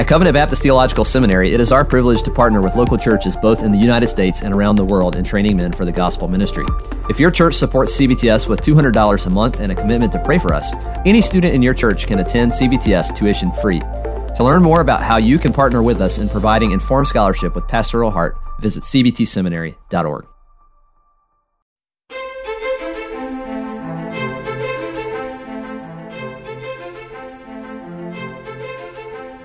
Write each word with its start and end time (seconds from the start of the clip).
At 0.00 0.08
Covenant 0.08 0.32
Baptist 0.32 0.62
Theological 0.62 1.04
Seminary, 1.04 1.52
it 1.52 1.60
is 1.60 1.72
our 1.72 1.84
privilege 1.84 2.22
to 2.22 2.30
partner 2.30 2.62
with 2.62 2.74
local 2.74 2.96
churches 2.96 3.36
both 3.36 3.62
in 3.62 3.70
the 3.70 3.76
United 3.76 4.08
States 4.08 4.40
and 4.40 4.54
around 4.54 4.76
the 4.76 4.84
world 4.84 5.14
in 5.14 5.22
training 5.22 5.58
men 5.58 5.72
for 5.72 5.84
the 5.84 5.92
gospel 5.92 6.26
ministry. 6.26 6.64
If 7.10 7.20
your 7.20 7.30
church 7.30 7.52
supports 7.52 8.00
CBTS 8.00 8.48
with 8.48 8.62
$200 8.62 9.26
a 9.26 9.28
month 9.28 9.60
and 9.60 9.70
a 9.70 9.74
commitment 9.74 10.10
to 10.12 10.18
pray 10.24 10.38
for 10.38 10.54
us, 10.54 10.72
any 11.04 11.20
student 11.20 11.54
in 11.54 11.60
your 11.60 11.74
church 11.74 12.06
can 12.06 12.20
attend 12.20 12.50
CBTS 12.50 13.14
tuition 13.14 13.52
free. 13.60 13.80
To 13.80 14.42
learn 14.42 14.62
more 14.62 14.80
about 14.80 15.02
how 15.02 15.18
you 15.18 15.38
can 15.38 15.52
partner 15.52 15.82
with 15.82 16.00
us 16.00 16.16
in 16.16 16.30
providing 16.30 16.70
informed 16.70 17.08
scholarship 17.08 17.54
with 17.54 17.68
pastoral 17.68 18.10
heart, 18.10 18.38
visit 18.58 18.84
cbtseminary.org. 18.84 20.29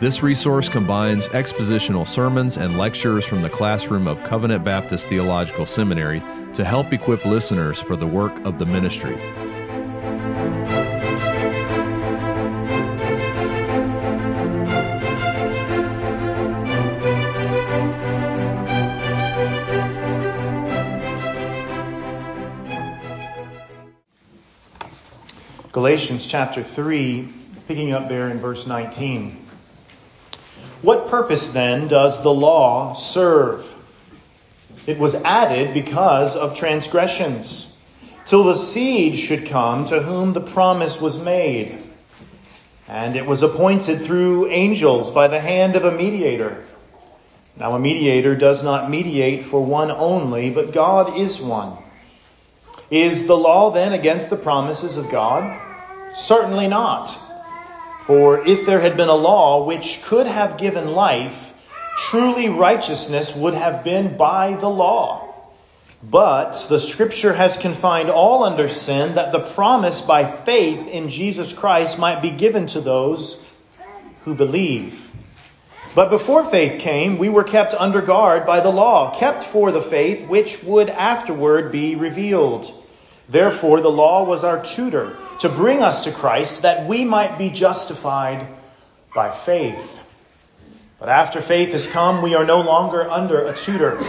This 0.06 0.22
resource 0.22 0.70
combines 0.70 1.30
expositional 1.30 2.08
sermons 2.08 2.58
and 2.58 2.78
lectures 2.78 3.26
from 3.26 3.42
the 3.42 3.50
classroom 3.50 4.08
of 4.08 4.24
Covenant 4.24 4.64
Baptist 4.64 5.08
Theological 5.08 5.66
Seminary 5.66 6.22
to 6.54 6.64
help 6.64 6.94
equip 6.94 7.26
listeners 7.26 7.82
for 7.82 7.96
the 7.96 8.06
work 8.06 8.46
of 8.46 8.60
the 8.60 8.68
ministry. 8.68 9.16
Galatians 25.72 26.28
chapter 26.28 26.62
3, 26.62 27.28
picking 27.68 27.92
up 27.92 28.08
there 28.08 28.30
in 28.30 28.38
verse 28.38 28.68
19. 28.68 29.45
What 30.82 31.08
purpose 31.08 31.50
then 31.50 31.88
does 31.88 32.22
the 32.22 32.34
law 32.34 32.94
serve? 32.94 33.74
It 34.86 35.00
was 35.00 35.16
added 35.16 35.74
because 35.74 36.36
of 36.36 36.56
transgressions, 36.56 37.72
till 38.26 38.44
the 38.44 38.56
seed 38.56 39.18
should 39.18 39.48
come 39.48 39.86
to 39.86 40.02
whom 40.02 40.34
the 40.34 40.42
promise 40.42 41.02
was 41.02 41.18
made. 41.18 41.82
And 42.88 43.16
it 43.16 43.26
was 43.26 43.42
appointed 43.42 44.02
through 44.02 44.52
angels 44.52 45.10
by 45.10 45.28
the 45.28 45.40
hand 45.40 45.76
of 45.76 45.86
a 45.86 45.92
mediator. 45.92 46.64
Now, 47.58 47.74
a 47.74 47.80
mediator 47.80 48.36
does 48.36 48.64
not 48.64 48.90
mediate 48.90 49.46
for 49.46 49.64
one 49.64 49.90
only, 49.90 50.52
but 50.52 50.74
God 50.74 51.18
is 51.18 51.42
one. 51.42 51.78
Is 52.92 53.26
the 53.26 53.38
law 53.38 53.72
then 53.72 53.94
against 53.94 54.30
the 54.30 54.36
promises 54.36 54.98
of 54.98 55.10
God? 55.10 55.60
Certainly 56.16 56.68
not. 56.68 57.18
For 58.06 58.46
if 58.48 58.68
there 58.68 58.80
had 58.80 58.98
been 58.98 59.10
a 59.10 59.16
law 59.16 59.66
which 59.66 60.02
could 60.04 60.28
have 60.28 60.60
given 60.60 60.94
life, 60.94 61.54
truly 61.98 62.50
righteousness 62.50 63.36
would 63.36 63.56
have 63.56 63.84
been 63.84 64.16
by 64.16 64.54
the 64.54 64.70
law. 64.70 65.34
But 66.04 66.68
the 66.70 66.80
scripture 66.80 67.34
has 67.34 67.58
confined 67.58 68.12
all 68.12 68.44
under 68.44 68.70
sin 68.70 69.16
that 69.16 69.32
the 69.32 69.40
promise 69.40 70.02
by 70.02 70.24
faith 70.24 70.88
in 70.88 71.10
Jesus 71.10 71.52
Christ 71.52 71.98
might 71.98 72.22
be 72.22 72.30
given 72.30 72.68
to 72.68 72.82
those 72.82 73.44
who 74.24 74.36
believe. 74.36 75.10
But 75.96 76.12
before 76.12 76.46
faith 76.46 76.80
came, 76.80 77.18
we 77.18 77.30
were 77.30 77.44
kept 77.44 77.74
under 77.74 78.02
guard 78.02 78.46
by 78.46 78.60
the 78.60 78.70
law, 78.70 79.18
kept 79.18 79.44
for 79.46 79.72
the 79.72 79.82
faith 79.82 80.28
which 80.28 80.62
would 80.62 80.92
afterward 80.92 81.72
be 81.72 81.96
revealed. 81.96 82.72
Therefore, 83.28 83.82
the 83.82 83.90
law 83.90 84.24
was 84.24 84.44
our 84.44 84.64
tutor 84.64 85.18
to 85.40 85.50
bring 85.50 85.82
us 85.82 86.02
to 86.02 86.12
Christ 86.12 86.62
that 86.62 86.88
we 86.88 87.06
might 87.06 87.38
be 87.38 87.50
justified 87.50 88.48
by 89.14 89.32
faith. 89.32 90.02
But 91.00 91.10
after 91.10 91.42
faith 91.42 91.72
has 91.72 91.88
come, 91.88 92.22
we 92.22 92.36
are 92.36 92.46
no 92.46 92.62
longer 92.62 93.10
under 93.10 93.48
a 93.48 93.56
tutor. 93.56 94.00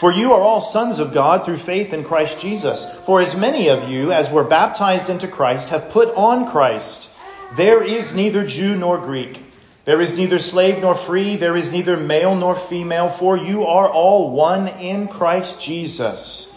For 0.00 0.10
you 0.10 0.32
are 0.32 0.40
all 0.40 0.62
sons 0.62 0.98
of 0.98 1.12
God 1.12 1.44
through 1.44 1.58
faith 1.58 1.92
in 1.92 2.04
Christ 2.04 2.38
Jesus. 2.38 2.86
For 3.04 3.20
as 3.20 3.36
many 3.36 3.68
of 3.68 3.90
you 3.90 4.12
as 4.12 4.30
were 4.30 4.44
baptized 4.44 5.10
into 5.10 5.28
Christ 5.28 5.68
have 5.68 5.90
put 5.90 6.14
on 6.14 6.48
Christ. 6.48 7.10
There 7.54 7.82
is 7.82 8.14
neither 8.14 8.46
Jew 8.46 8.76
nor 8.76 8.96
Greek. 8.98 9.42
There 9.84 10.00
is 10.00 10.16
neither 10.16 10.38
slave 10.38 10.80
nor 10.80 10.94
free. 10.94 11.36
There 11.36 11.56
is 11.56 11.70
neither 11.70 11.98
male 11.98 12.34
nor 12.34 12.54
female. 12.54 13.10
For 13.10 13.36
you 13.36 13.66
are 13.66 13.90
all 13.90 14.30
one 14.30 14.68
in 14.68 15.08
Christ 15.08 15.60
Jesus. 15.60 16.49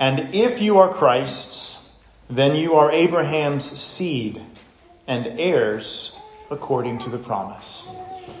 And 0.00 0.34
if 0.34 0.60
you 0.60 0.78
are 0.78 0.92
Christ's, 0.92 1.78
then 2.28 2.56
you 2.56 2.74
are 2.74 2.90
Abraham's 2.90 3.64
seed 3.70 4.40
and 5.06 5.38
heirs 5.38 6.18
according 6.50 7.00
to 7.00 7.10
the 7.10 7.18
promise. 7.18 7.86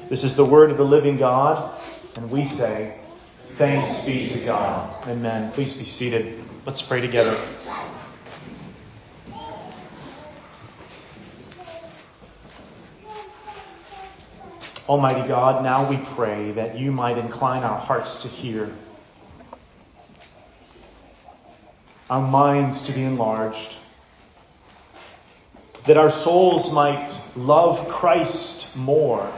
This 0.08 0.24
is 0.24 0.36
the 0.36 0.44
word 0.44 0.70
of 0.70 0.76
the 0.76 0.84
living 0.84 1.16
God, 1.16 1.70
and 2.16 2.30
we 2.30 2.44
say, 2.44 2.98
Thanks 3.56 4.04
be 4.04 4.26
to 4.28 4.38
God. 4.40 5.06
Amen. 5.06 5.52
Please 5.52 5.74
be 5.74 5.84
seated. 5.84 6.42
Let's 6.66 6.82
pray 6.82 7.00
together. 7.00 7.38
Almighty 14.88 15.26
God, 15.26 15.62
now 15.62 15.88
we 15.88 15.96
pray 15.98 16.50
that 16.52 16.78
you 16.78 16.90
might 16.90 17.16
incline 17.16 17.62
our 17.62 17.78
hearts 17.78 18.22
to 18.22 18.28
hear 18.28 18.70
our 22.10 22.20
minds 22.20 22.82
to 22.82 22.92
be 22.92 23.02
enlarged, 23.02 23.76
that 25.86 25.96
our 25.96 26.10
souls 26.10 26.72
might 26.72 27.18
love 27.36 27.88
Christ 27.88 28.74
more 28.76 29.30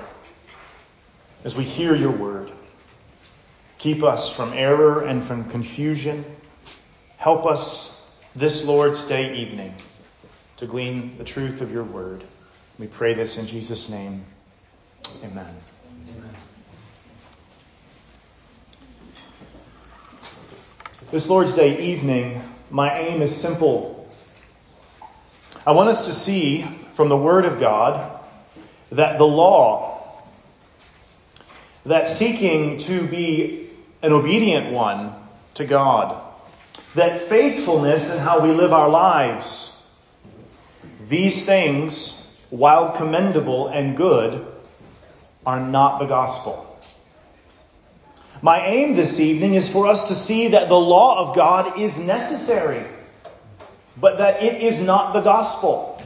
as 1.44 1.54
we 1.54 1.64
hear 1.64 1.94
your 1.94 2.10
word. 2.10 2.50
Keep 3.78 4.02
us 4.02 4.28
from 4.28 4.52
error 4.52 5.02
and 5.02 5.22
from 5.24 5.48
confusion. 5.48 6.24
Help 7.18 7.46
us 7.46 8.10
this 8.34 8.64
Lord's 8.64 9.04
Day 9.04 9.36
evening 9.36 9.74
to 10.56 10.66
glean 10.66 11.18
the 11.18 11.24
truth 11.24 11.60
of 11.60 11.70
your 11.70 11.84
word. 11.84 12.24
We 12.78 12.86
pray 12.86 13.14
this 13.14 13.38
in 13.38 13.46
Jesus' 13.46 13.88
name. 13.88 14.24
Amen. 15.22 15.54
Amen. 16.08 16.36
This 21.10 21.28
Lord's 21.28 21.54
Day 21.54 21.78
evening, 21.92 22.42
my 22.70 22.98
aim 22.98 23.22
is 23.22 23.34
simple. 23.34 24.08
I 25.66 25.72
want 25.72 25.88
us 25.88 26.06
to 26.06 26.12
see 26.12 26.64
from 26.94 27.08
the 27.08 27.16
Word 27.16 27.44
of 27.44 27.60
God 27.60 28.20
that 28.92 29.18
the 29.18 29.26
law, 29.26 30.22
that 31.84 32.08
seeking 32.08 32.78
to 32.78 33.06
be 33.06 33.68
an 34.02 34.12
obedient 34.12 34.72
one 34.72 35.12
to 35.54 35.64
God, 35.64 36.22
that 36.94 37.20
faithfulness 37.20 38.12
in 38.12 38.18
how 38.18 38.40
we 38.40 38.50
live 38.50 38.72
our 38.72 38.88
lives, 38.88 39.72
these 41.08 41.44
things, 41.44 42.22
while 42.50 42.92
commendable 42.92 43.68
and 43.68 43.96
good, 43.96 44.46
are 45.44 45.60
not 45.60 45.98
the 45.98 46.06
gospel. 46.06 46.65
My 48.42 48.66
aim 48.66 48.94
this 48.94 49.18
evening 49.18 49.54
is 49.54 49.68
for 49.68 49.86
us 49.86 50.08
to 50.08 50.14
see 50.14 50.48
that 50.48 50.68
the 50.68 50.78
law 50.78 51.26
of 51.26 51.34
God 51.34 51.78
is 51.78 51.98
necessary, 51.98 52.84
but 53.96 54.18
that 54.18 54.42
it 54.42 54.62
is 54.62 54.80
not 54.80 55.12
the 55.14 55.22
gospel. 55.22 56.02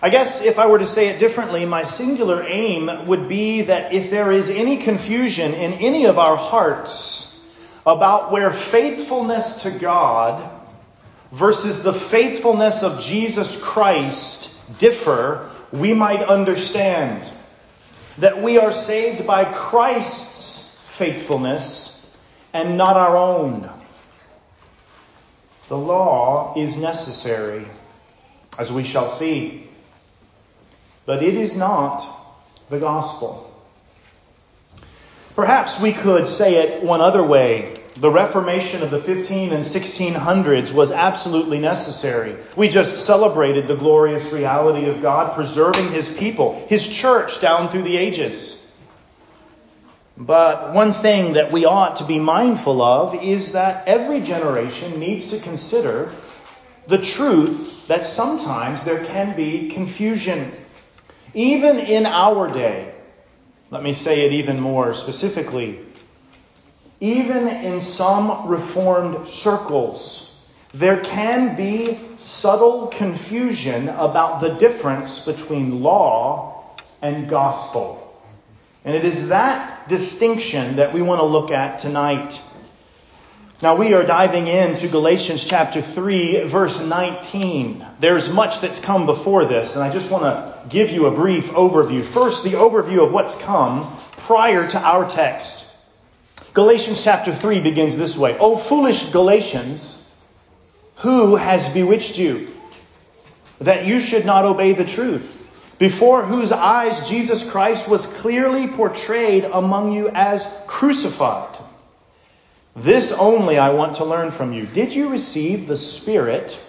I 0.00 0.10
guess 0.10 0.42
if 0.42 0.58
I 0.58 0.66
were 0.66 0.78
to 0.78 0.86
say 0.86 1.08
it 1.08 1.18
differently, 1.18 1.64
my 1.64 1.82
singular 1.82 2.44
aim 2.46 3.06
would 3.06 3.28
be 3.28 3.62
that 3.62 3.92
if 3.92 4.10
there 4.10 4.30
is 4.30 4.48
any 4.50 4.76
confusion 4.76 5.54
in 5.54 5.72
any 5.74 6.04
of 6.06 6.18
our 6.18 6.36
hearts 6.36 7.34
about 7.86 8.30
where 8.30 8.50
faithfulness 8.50 9.62
to 9.62 9.70
God 9.70 10.50
versus 11.32 11.82
the 11.82 11.94
faithfulness 11.94 12.82
of 12.82 13.00
Jesus 13.00 13.56
Christ 13.56 14.50
differ, 14.78 15.50
we 15.72 15.94
might 15.94 16.22
understand 16.22 17.28
that 18.18 18.42
we 18.42 18.58
are 18.58 18.72
saved 18.72 19.26
by 19.26 19.44
Christ's 19.44 20.76
faithfulness 20.96 21.94
and 22.52 22.76
not 22.76 22.96
our 22.96 23.16
own. 23.16 23.70
The 25.68 25.78
law 25.78 26.54
is 26.56 26.76
necessary, 26.76 27.66
as 28.58 28.72
we 28.72 28.84
shall 28.84 29.08
see, 29.08 29.68
but 31.06 31.22
it 31.22 31.36
is 31.36 31.54
not 31.54 32.06
the 32.70 32.80
gospel. 32.80 33.44
Perhaps 35.36 35.78
we 35.78 35.92
could 35.92 36.26
say 36.26 36.56
it 36.56 36.82
one 36.82 37.00
other 37.00 37.22
way. 37.22 37.77
The 38.00 38.10
Reformation 38.10 38.84
of 38.84 38.92
the 38.92 39.00
15 39.00 39.52
and 39.52 39.64
1600s 39.64 40.72
was 40.72 40.92
absolutely 40.92 41.58
necessary. 41.58 42.36
We 42.54 42.68
just 42.68 43.04
celebrated 43.04 43.66
the 43.66 43.74
glorious 43.74 44.32
reality 44.32 44.88
of 44.88 45.02
God 45.02 45.34
preserving 45.34 45.90
His 45.90 46.08
people, 46.08 46.64
His 46.68 46.88
church 46.88 47.40
down 47.40 47.68
through 47.68 47.82
the 47.82 47.96
ages. 47.96 48.64
But 50.16 50.74
one 50.74 50.92
thing 50.92 51.32
that 51.32 51.50
we 51.50 51.64
ought 51.64 51.96
to 51.96 52.04
be 52.04 52.20
mindful 52.20 52.82
of 52.82 53.24
is 53.24 53.52
that 53.52 53.88
every 53.88 54.20
generation 54.20 55.00
needs 55.00 55.28
to 55.28 55.40
consider 55.40 56.12
the 56.86 56.98
truth 56.98 57.74
that 57.88 58.06
sometimes 58.06 58.84
there 58.84 59.04
can 59.04 59.34
be 59.34 59.70
confusion. 59.70 60.52
Even 61.34 61.78
in 61.78 62.06
our 62.06 62.46
day, 62.46 62.94
let 63.72 63.82
me 63.82 63.92
say 63.92 64.24
it 64.24 64.32
even 64.32 64.60
more 64.60 64.94
specifically, 64.94 65.80
even 67.00 67.48
in 67.48 67.80
some 67.80 68.48
Reformed 68.48 69.28
circles, 69.28 70.30
there 70.74 71.00
can 71.00 71.56
be 71.56 71.98
subtle 72.18 72.88
confusion 72.88 73.88
about 73.88 74.40
the 74.40 74.50
difference 74.50 75.20
between 75.20 75.82
law 75.82 76.76
and 77.00 77.28
gospel. 77.28 78.04
And 78.84 78.96
it 78.96 79.04
is 79.04 79.28
that 79.28 79.88
distinction 79.88 80.76
that 80.76 80.92
we 80.92 81.02
want 81.02 81.20
to 81.20 81.26
look 81.26 81.50
at 81.50 81.78
tonight. 81.78 82.40
Now, 83.60 83.76
we 83.76 83.92
are 83.94 84.04
diving 84.04 84.46
into 84.46 84.88
Galatians 84.88 85.44
chapter 85.44 85.82
3, 85.82 86.44
verse 86.44 86.80
19. 86.80 87.84
There's 87.98 88.30
much 88.30 88.60
that's 88.60 88.78
come 88.78 89.04
before 89.04 89.46
this, 89.46 89.74
and 89.74 89.82
I 89.82 89.90
just 89.90 90.10
want 90.10 90.22
to 90.22 90.68
give 90.68 90.90
you 90.90 91.06
a 91.06 91.10
brief 91.10 91.46
overview. 91.50 92.04
First, 92.04 92.44
the 92.44 92.52
overview 92.52 93.04
of 93.04 93.12
what's 93.12 93.34
come 93.36 93.96
prior 94.16 94.68
to 94.68 94.80
our 94.80 95.08
text. 95.08 95.67
Galatians 96.54 97.02
chapter 97.02 97.32
3 97.32 97.60
begins 97.60 97.96
this 97.96 98.16
way 98.16 98.36
O 98.38 98.56
foolish 98.56 99.04
Galatians, 99.06 100.08
who 100.96 101.36
has 101.36 101.68
bewitched 101.68 102.18
you 102.18 102.48
that 103.60 103.86
you 103.86 104.00
should 104.00 104.24
not 104.24 104.44
obey 104.44 104.72
the 104.72 104.84
truth? 104.84 105.38
before 105.78 106.24
whose 106.24 106.50
eyes 106.50 107.08
Jesus 107.08 107.44
Christ 107.44 107.88
was 107.88 108.06
clearly 108.06 108.66
portrayed 108.66 109.44
among 109.44 109.92
you 109.92 110.08
as 110.08 110.46
crucified. 110.66 111.56
This 112.74 113.12
only 113.12 113.58
I 113.58 113.70
want 113.70 113.96
to 113.96 114.04
learn 114.04 114.30
from 114.30 114.52
you. 114.52 114.66
Did 114.66 114.94
you 114.94 115.08
receive 115.08 115.66
the 115.66 115.76
Spirit 115.76 116.60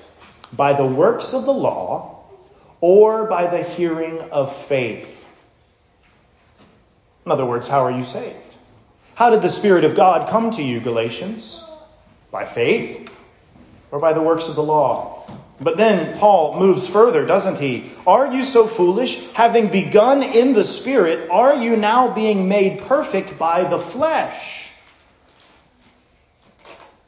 by 0.54 0.74
the 0.74 0.86
works 0.86 1.34
of 1.34 1.46
the 1.46 1.54
law 1.54 2.24
or 2.82 3.26
by 3.26 3.48
the 3.48 3.64
hearing 3.64 4.20
of 4.32 4.56
faith? 4.66 5.16
In 7.26 7.32
other 7.32 7.46
words, 7.46 7.68
how 7.68 7.86
are 7.86 7.92
you 7.92 8.06
saved? 8.06 8.58
How 9.20 9.32
did 9.32 9.42
the 9.42 9.50
Spirit 9.50 9.84
of 9.84 9.96
God 9.96 10.30
come 10.30 10.52
to 10.52 10.64
you, 10.64 10.80
Galatians? 10.80 11.62
By 12.32 12.46
faith 12.46 13.10
or 13.92 14.00
by 14.00 14.14
the 14.14 14.22
works 14.22 14.48
of 14.48 14.56
the 14.56 14.64
law? 14.64 15.30
But 15.60 15.76
then 15.76 16.18
Paul 16.18 16.58
moves 16.58 16.88
further, 16.88 17.26
doesn't 17.26 17.60
he? 17.60 17.92
Are 18.08 18.34
you 18.34 18.46
so 18.46 18.66
foolish? 18.66 19.20
Having 19.34 19.74
begun 19.74 20.24
in 20.24 20.54
the 20.54 20.64
Spirit, 20.64 21.30
are 21.30 21.54
you 21.54 21.76
now 21.76 22.14
being 22.14 22.48
made 22.48 22.84
perfect 22.84 23.38
by 23.38 23.66
the 23.66 23.78
flesh? 23.78 24.72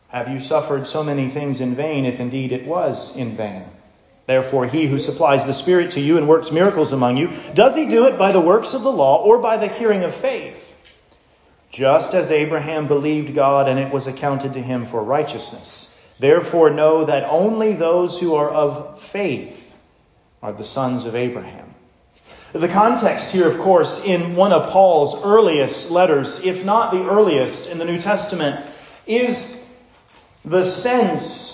Have 0.09 0.27
you 0.27 0.41
suffered 0.41 0.87
so 0.87 1.05
many 1.05 1.29
things 1.29 1.61
in 1.61 1.75
vain, 1.75 2.03
if 2.03 2.19
indeed 2.19 2.51
it 2.51 2.67
was 2.67 3.15
in 3.15 3.37
vain? 3.37 3.63
Therefore, 4.25 4.65
he 4.65 4.85
who 4.85 4.99
supplies 4.99 5.45
the 5.45 5.53
Spirit 5.53 5.91
to 5.91 6.01
you 6.01 6.17
and 6.17 6.27
works 6.27 6.51
miracles 6.51 6.91
among 6.91 7.15
you, 7.15 7.29
does 7.53 7.73
he 7.73 7.87
do 7.87 8.07
it 8.07 8.17
by 8.17 8.33
the 8.33 8.41
works 8.41 8.73
of 8.73 8.83
the 8.83 8.91
law 8.91 9.23
or 9.23 9.37
by 9.37 9.55
the 9.55 9.69
hearing 9.69 10.03
of 10.03 10.13
faith? 10.13 10.70
Just 11.71 12.13
as 12.13 12.31
Abraham 12.31 12.87
believed 12.87 13.33
God 13.33 13.69
and 13.69 13.79
it 13.79 13.91
was 13.91 14.05
accounted 14.05 14.53
to 14.53 14.61
him 14.61 14.85
for 14.85 15.01
righteousness. 15.01 15.97
Therefore, 16.19 16.69
know 16.69 17.05
that 17.05 17.27
only 17.29 17.73
those 17.73 18.19
who 18.19 18.35
are 18.35 18.49
of 18.49 19.01
faith 19.01 19.73
are 20.43 20.51
the 20.51 20.63
sons 20.63 21.05
of 21.05 21.15
Abraham. 21.15 21.73
The 22.53 22.67
context 22.67 23.31
here, 23.31 23.47
of 23.47 23.59
course, 23.59 24.03
in 24.03 24.35
one 24.35 24.51
of 24.51 24.69
Paul's 24.71 25.23
earliest 25.23 25.89
letters, 25.89 26.43
if 26.43 26.65
not 26.65 26.91
the 26.91 27.09
earliest 27.09 27.69
in 27.69 27.77
the 27.77 27.85
New 27.85 27.99
Testament, 27.99 28.65
is 29.07 29.57
the 30.43 30.65
sense 30.65 31.50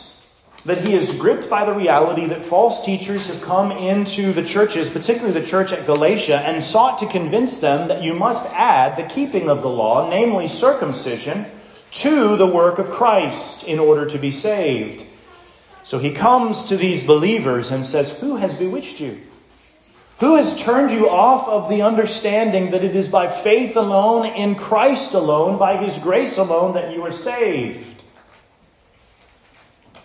that 0.65 0.79
he 0.79 0.93
is 0.93 1.13
gripped 1.13 1.49
by 1.49 1.65
the 1.65 1.73
reality 1.73 2.25
that 2.27 2.41
false 2.41 2.85
teachers 2.85 3.27
have 3.27 3.41
come 3.41 3.71
into 3.71 4.33
the 4.33 4.43
churches, 4.43 4.89
particularly 4.89 5.39
the 5.39 5.45
church 5.45 5.71
at 5.71 5.85
Galatia, 5.85 6.39
and 6.39 6.63
sought 6.63 6.99
to 6.99 7.05
convince 7.05 7.59
them 7.59 7.87
that 7.87 8.03
you 8.03 8.13
must 8.13 8.45
add 8.53 8.97
the 8.97 9.13
keeping 9.13 9.49
of 9.49 9.61
the 9.61 9.69
law, 9.69 10.09
namely 10.09 10.47
circumcision, 10.47 11.45
to 11.91 12.35
the 12.35 12.47
work 12.47 12.79
of 12.79 12.89
Christ 12.89 13.63
in 13.63 13.79
order 13.79 14.05
to 14.07 14.17
be 14.17 14.31
saved. 14.31 15.05
So 15.83 15.99
he 15.99 16.11
comes 16.11 16.65
to 16.65 16.77
these 16.77 17.05
believers 17.05 17.71
and 17.71 17.85
says, 17.85 18.11
Who 18.11 18.35
has 18.35 18.53
bewitched 18.53 18.99
you? 18.99 19.21
Who 20.19 20.35
has 20.35 20.55
turned 20.55 20.91
you 20.91 21.09
off 21.09 21.47
of 21.47 21.69
the 21.69 21.83
understanding 21.83 22.71
that 22.71 22.83
it 22.83 22.95
is 22.95 23.07
by 23.07 23.29
faith 23.29 23.77
alone, 23.77 24.25
in 24.25 24.55
Christ 24.55 25.13
alone, 25.13 25.57
by 25.57 25.77
his 25.77 25.97
grace 25.99 26.37
alone, 26.37 26.73
that 26.73 26.91
you 26.91 27.05
are 27.05 27.11
saved? 27.11 27.96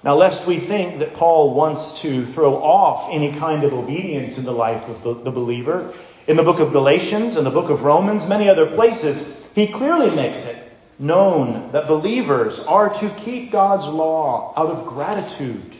Now, 0.05 0.17
lest 0.17 0.47
we 0.47 0.57
think 0.57 0.99
that 0.99 1.15
Paul 1.15 1.55
wants 1.55 2.01
to 2.03 2.27
throw 2.27 2.57
off 2.57 3.09
any 3.13 3.33
kind 3.33 3.63
of 3.63 3.73
obedience 3.73 4.37
in 4.37 4.45
the 4.45 4.53
life 4.53 4.89
of 4.89 5.25
the 5.25 5.31
believer, 5.31 5.95
in 6.27 6.37
the 6.37 6.43
book 6.43 6.59
of 6.59 6.73
Galatians, 6.73 7.37
in 7.37 7.45
the 7.45 7.51
book 7.51 7.71
of 7.71 7.85
Romans, 7.85 8.27
many 8.27 8.49
other 8.49 8.67
places, 8.67 9.33
he 9.55 9.69
clearly 9.69 10.11
makes 10.11 10.45
it 10.47 10.59
known 10.99 11.71
that 11.73 11.87
believers 11.87 12.59
are 12.59 12.91
to 12.95 13.09
keep 13.11 13.53
God's 13.53 13.87
law 13.89 14.53
out 14.57 14.71
of 14.71 14.87
gratitude, 14.87 15.73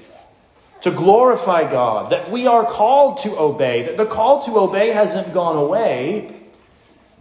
to 0.83 0.93
glorify 0.93 1.69
God, 1.69 2.13
that 2.13 2.31
we 2.31 2.47
are 2.47 2.65
called 2.65 3.19
to 3.19 3.37
obey, 3.39 3.85
that 3.85 3.97
the 3.97 4.07
call 4.07 4.45
to 4.45 4.57
obey 4.57 4.91
hasn't 4.91 5.35
gone 5.35 5.57
away, 5.57 6.35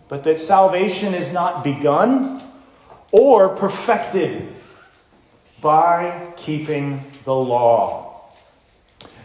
but 0.08 0.24
that 0.24 0.40
salvation 0.40 1.16
is 1.16 1.32
not 1.32 1.64
begun 1.64 2.44
or 3.12 3.50
perfected 3.50 4.54
by 5.62 6.34
keeping 6.38 7.04
the 7.24 7.36
law. 7.36 8.08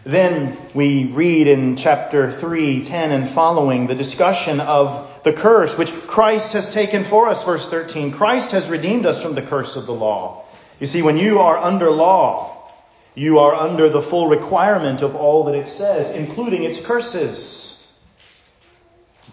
Then 0.03 0.55
we 0.73 1.05
read 1.05 1.47
in 1.47 1.75
chapter 1.75 2.31
3, 2.31 2.83
10 2.83 3.11
and 3.11 3.29
following 3.29 3.87
the 3.87 3.95
discussion 3.95 4.61
of 4.61 5.21
the 5.23 5.33
curse 5.33 5.77
which 5.77 5.91
Christ 5.91 6.53
has 6.53 6.69
taken 6.69 7.03
for 7.03 7.27
us. 7.27 7.43
Verse 7.43 7.67
13 7.67 8.11
Christ 8.11 8.51
has 8.51 8.69
redeemed 8.69 9.05
us 9.05 9.21
from 9.21 9.35
the 9.35 9.41
curse 9.41 9.75
of 9.75 9.85
the 9.85 9.93
law. 9.93 10.45
You 10.79 10.87
see, 10.87 11.01
when 11.01 11.17
you 11.17 11.39
are 11.39 11.57
under 11.57 11.89
law, 11.89 12.71
you 13.15 13.39
are 13.39 13.53
under 13.53 13.89
the 13.89 14.01
full 14.01 14.29
requirement 14.29 15.01
of 15.01 15.15
all 15.15 15.45
that 15.45 15.55
it 15.55 15.67
says, 15.67 16.09
including 16.09 16.63
its 16.63 16.79
curses. 16.79 17.73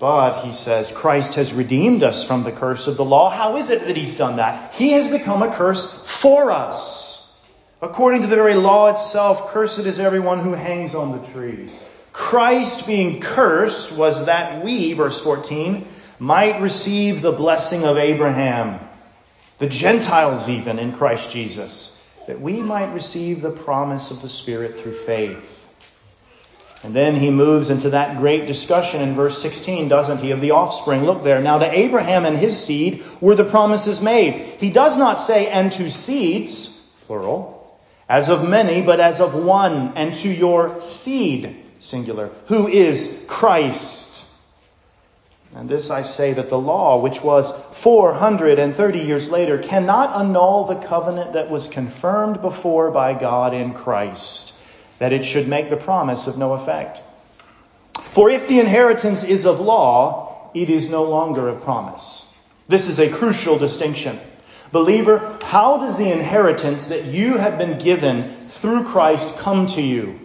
But, 0.00 0.44
he 0.44 0.52
says, 0.52 0.90
Christ 0.90 1.34
has 1.34 1.52
redeemed 1.52 2.02
us 2.02 2.26
from 2.26 2.42
the 2.42 2.50
curse 2.50 2.88
of 2.88 2.96
the 2.96 3.04
law. 3.04 3.30
How 3.30 3.56
is 3.56 3.70
it 3.70 3.86
that 3.86 3.96
he's 3.96 4.14
done 4.14 4.36
that? 4.36 4.74
He 4.74 4.90
has 4.92 5.08
become 5.08 5.42
a 5.42 5.52
curse 5.52 6.03
for 6.24 6.50
us. 6.50 7.20
According 7.82 8.22
to 8.22 8.28
the 8.28 8.36
very 8.36 8.54
law 8.54 8.86
itself, 8.86 9.48
cursed 9.48 9.80
is 9.80 10.00
everyone 10.00 10.38
who 10.38 10.54
hangs 10.54 10.94
on 10.94 11.12
the 11.12 11.26
tree. 11.32 11.70
Christ 12.14 12.86
being 12.86 13.20
cursed 13.20 13.92
was 13.92 14.24
that 14.24 14.64
we, 14.64 14.94
verse 14.94 15.20
14, 15.20 15.86
might 16.18 16.62
receive 16.62 17.20
the 17.20 17.30
blessing 17.30 17.84
of 17.84 17.98
Abraham, 17.98 18.80
the 19.58 19.68
Gentiles 19.68 20.48
even 20.48 20.78
in 20.78 20.96
Christ 20.96 21.30
Jesus, 21.30 22.02
that 22.26 22.40
we 22.40 22.54
might 22.54 22.94
receive 22.94 23.42
the 23.42 23.50
promise 23.50 24.10
of 24.10 24.22
the 24.22 24.30
Spirit 24.30 24.80
through 24.80 24.94
faith. 24.94 25.53
And 26.84 26.94
then 26.94 27.16
he 27.16 27.30
moves 27.30 27.70
into 27.70 27.90
that 27.90 28.18
great 28.18 28.44
discussion 28.44 29.00
in 29.00 29.14
verse 29.14 29.40
16, 29.40 29.88
doesn't 29.88 30.20
he, 30.20 30.32
of 30.32 30.42
the 30.42 30.50
offspring. 30.50 31.04
Look 31.04 31.24
there. 31.24 31.40
Now 31.40 31.56
to 31.58 31.78
Abraham 31.78 32.26
and 32.26 32.36
his 32.36 32.62
seed 32.62 33.02
were 33.22 33.34
the 33.34 33.44
promises 33.44 34.02
made. 34.02 34.34
He 34.60 34.68
does 34.68 34.98
not 34.98 35.18
say, 35.18 35.48
and 35.48 35.72
to 35.72 35.88
seeds, 35.88 36.78
plural, 37.06 37.80
as 38.06 38.28
of 38.28 38.46
many, 38.46 38.82
but 38.82 39.00
as 39.00 39.22
of 39.22 39.34
one, 39.34 39.94
and 39.96 40.14
to 40.16 40.28
your 40.28 40.82
seed, 40.82 41.56
singular, 41.78 42.30
who 42.48 42.68
is 42.68 43.24
Christ. 43.28 44.26
And 45.54 45.70
this 45.70 45.90
I 45.90 46.02
say 46.02 46.34
that 46.34 46.50
the 46.50 46.58
law, 46.58 47.00
which 47.00 47.22
was 47.22 47.50
430 47.72 48.98
years 48.98 49.30
later, 49.30 49.56
cannot 49.56 50.20
annul 50.20 50.66
the 50.66 50.86
covenant 50.86 51.32
that 51.32 51.50
was 51.50 51.66
confirmed 51.66 52.42
before 52.42 52.90
by 52.90 53.14
God 53.14 53.54
in 53.54 53.72
Christ 53.72 54.53
that 54.98 55.12
it 55.12 55.24
should 55.24 55.48
make 55.48 55.70
the 55.70 55.76
promise 55.76 56.26
of 56.26 56.38
no 56.38 56.52
effect. 56.52 57.02
For 58.12 58.30
if 58.30 58.48
the 58.48 58.60
inheritance 58.60 59.24
is 59.24 59.46
of 59.46 59.60
law, 59.60 60.50
it 60.54 60.70
is 60.70 60.88
no 60.88 61.04
longer 61.04 61.48
of 61.48 61.62
promise. 61.62 62.24
This 62.66 62.86
is 62.88 62.98
a 62.98 63.10
crucial 63.10 63.58
distinction. 63.58 64.20
Believer, 64.72 65.38
how 65.42 65.78
does 65.78 65.96
the 65.96 66.10
inheritance 66.10 66.86
that 66.86 67.04
you 67.04 67.36
have 67.36 67.58
been 67.58 67.78
given 67.78 68.46
through 68.46 68.84
Christ 68.84 69.36
come 69.38 69.66
to 69.68 69.82
you? 69.82 70.18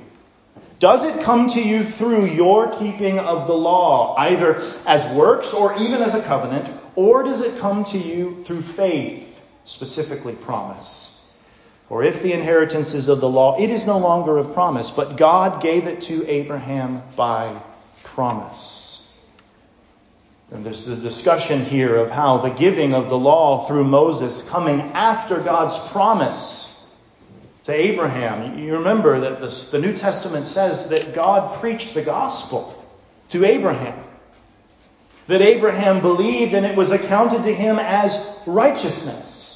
Does 0.80 1.04
it 1.04 1.22
come 1.22 1.50
to 1.50 1.62
you 1.62 1.84
through 1.84 2.26
your 2.28 2.72
keeping 2.72 3.20
of 3.20 3.48
the 3.48 3.54
law, 3.54 4.16
either 4.18 4.62
as 4.86 5.06
works 5.08 5.54
or 5.54 5.78
even 5.78 6.02
as 6.02 6.16
a 6.16 6.22
covenant, 6.22 6.70
or 6.96 7.24
does 7.24 7.42
it 7.42 7.60
come 7.60 7.84
to 7.86 7.98
you 7.98 8.44
through 8.46 8.62
faith, 8.62 9.42
specifically 9.66 10.34
promise? 10.34 11.19
For 11.90 12.04
if 12.04 12.22
the 12.22 12.34
inheritance 12.34 12.94
is 12.94 13.10
of 13.10 13.20
the 13.20 13.28
law, 13.28 13.60
it 13.60 13.72
is 13.72 13.88
no 13.88 13.98
longer 13.98 14.38
of 14.38 14.54
promise, 14.54 14.92
but 14.92 15.18
God 15.18 15.60
gave 15.60 15.88
it 15.88 16.02
to 16.04 16.26
Abraham 16.28 17.02
by 17.16 17.60
promise. 18.04 19.08
And 20.52 20.64
there's 20.64 20.86
the 20.86 20.96
discussion 20.96 21.66
here 21.66 21.96
of 21.96 22.12
how 22.12 22.38
the 22.38 22.52
giving 22.52 22.94
of 22.94 23.10
the 23.10 23.18
law 23.18 23.66
through 23.68 23.86
Moses 23.86 24.48
coming 24.48 24.82
after 24.82 25.40
God's 25.40 25.80
promise 25.92 26.76
to 27.64 27.74
Abraham. 27.74 28.60
You 28.60 28.74
remember 28.74 29.20
that 29.22 29.42
the 29.72 29.80
New 29.80 29.94
Testament 29.94 30.46
says 30.46 30.90
that 30.90 31.16
God 31.16 31.60
preached 31.60 31.96
the 31.96 32.04
gospel 32.04 32.84
to 33.30 33.46
Abraham. 33.46 34.00
That 35.26 35.42
Abraham 35.42 36.02
believed 36.02 36.54
and 36.54 36.68
it 36.68 36.76
was 36.76 36.92
accounted 36.92 37.44
to 37.44 37.54
him 37.54 37.80
as 37.80 38.28
righteousness. 38.46 39.49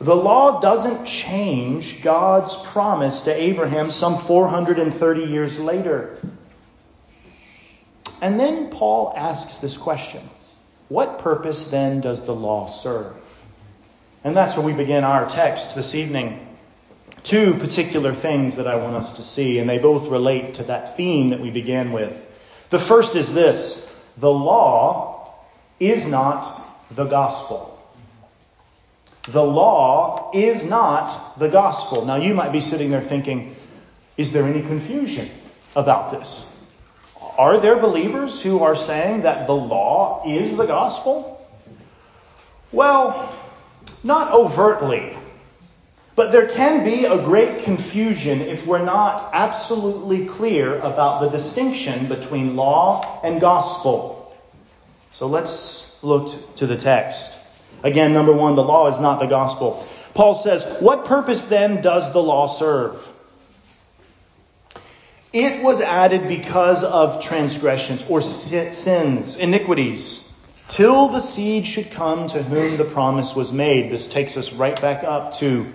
The 0.00 0.14
law 0.14 0.60
doesn't 0.60 1.06
change 1.06 2.02
God's 2.02 2.56
promise 2.56 3.22
to 3.22 3.34
Abraham 3.34 3.90
some 3.90 4.18
430 4.18 5.24
years 5.24 5.58
later. 5.58 6.16
And 8.20 8.38
then 8.38 8.70
Paul 8.70 9.12
asks 9.16 9.58
this 9.58 9.76
question 9.76 10.28
What 10.88 11.18
purpose 11.18 11.64
then 11.64 12.00
does 12.00 12.24
the 12.24 12.34
law 12.34 12.66
serve? 12.66 13.14
And 14.22 14.36
that's 14.36 14.56
where 14.56 14.66
we 14.66 14.72
begin 14.72 15.04
our 15.04 15.28
text 15.28 15.74
this 15.74 15.94
evening. 15.94 16.44
Two 17.24 17.54
particular 17.54 18.14
things 18.14 18.56
that 18.56 18.68
I 18.68 18.76
want 18.76 18.94
us 18.94 19.16
to 19.16 19.22
see, 19.22 19.58
and 19.58 19.68
they 19.68 19.78
both 19.78 20.08
relate 20.08 20.54
to 20.54 20.64
that 20.64 20.96
theme 20.96 21.30
that 21.30 21.40
we 21.40 21.50
began 21.50 21.92
with. 21.92 22.16
The 22.70 22.78
first 22.78 23.16
is 23.16 23.32
this 23.32 23.84
the 24.16 24.32
law 24.32 25.34
is 25.80 26.06
not 26.06 26.64
the 26.90 27.04
gospel. 27.04 27.77
The 29.24 29.42
law 29.42 30.30
is 30.32 30.64
not 30.64 31.38
the 31.38 31.48
gospel. 31.48 32.04
Now, 32.06 32.16
you 32.16 32.34
might 32.34 32.52
be 32.52 32.60
sitting 32.60 32.90
there 32.90 33.02
thinking, 33.02 33.56
is 34.16 34.32
there 34.32 34.44
any 34.44 34.62
confusion 34.62 35.28
about 35.76 36.10
this? 36.10 36.54
Are 37.36 37.58
there 37.58 37.76
believers 37.76 38.42
who 38.42 38.62
are 38.62 38.74
saying 38.74 39.22
that 39.22 39.46
the 39.46 39.54
law 39.54 40.24
is 40.26 40.56
the 40.56 40.66
gospel? 40.66 41.46
Well, 42.72 43.32
not 44.02 44.32
overtly. 44.32 45.16
But 46.16 46.32
there 46.32 46.48
can 46.48 46.84
be 46.84 47.04
a 47.04 47.22
great 47.22 47.62
confusion 47.62 48.40
if 48.40 48.66
we're 48.66 48.84
not 48.84 49.30
absolutely 49.32 50.26
clear 50.26 50.76
about 50.78 51.20
the 51.20 51.28
distinction 51.28 52.08
between 52.08 52.56
law 52.56 53.20
and 53.22 53.40
gospel. 53.40 54.34
So 55.12 55.28
let's 55.28 55.96
look 56.02 56.56
to 56.56 56.66
the 56.66 56.76
text. 56.76 57.37
Again, 57.82 58.12
number 58.12 58.32
one, 58.32 58.56
the 58.56 58.64
law 58.64 58.88
is 58.88 58.98
not 58.98 59.20
the 59.20 59.26
gospel. 59.26 59.86
Paul 60.14 60.34
says, 60.34 60.64
What 60.80 61.04
purpose 61.04 61.44
then 61.44 61.80
does 61.80 62.12
the 62.12 62.22
law 62.22 62.46
serve? 62.46 63.06
It 65.32 65.62
was 65.62 65.80
added 65.80 66.26
because 66.26 66.82
of 66.82 67.22
transgressions 67.22 68.04
or 68.08 68.22
sins, 68.22 69.36
iniquities, 69.36 70.26
till 70.68 71.08
the 71.08 71.20
seed 71.20 71.66
should 71.66 71.90
come 71.90 72.28
to 72.28 72.42
whom 72.42 72.78
the 72.78 72.84
promise 72.84 73.36
was 73.36 73.52
made. 73.52 73.92
This 73.92 74.08
takes 74.08 74.36
us 74.38 74.52
right 74.52 74.80
back 74.80 75.04
up 75.04 75.34
to 75.34 75.66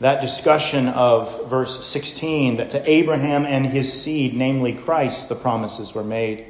that 0.00 0.22
discussion 0.22 0.88
of 0.88 1.48
verse 1.50 1.86
16 1.86 2.56
that 2.56 2.70
to 2.70 2.90
Abraham 2.90 3.44
and 3.44 3.66
his 3.66 3.92
seed, 3.92 4.34
namely 4.34 4.72
Christ, 4.72 5.28
the 5.28 5.34
promises 5.34 5.94
were 5.94 6.04
made. 6.04 6.46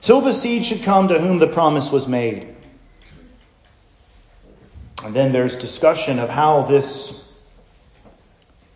Till 0.00 0.20
the 0.20 0.32
seed 0.32 0.66
should 0.66 0.82
come 0.82 1.08
to 1.08 1.18
whom 1.18 1.38
the 1.38 1.46
promise 1.46 1.90
was 1.90 2.06
made. 2.08 2.55
And 5.06 5.14
then 5.14 5.30
there's 5.30 5.54
discussion 5.54 6.18
of 6.18 6.28
how 6.28 6.62
this 6.62 7.32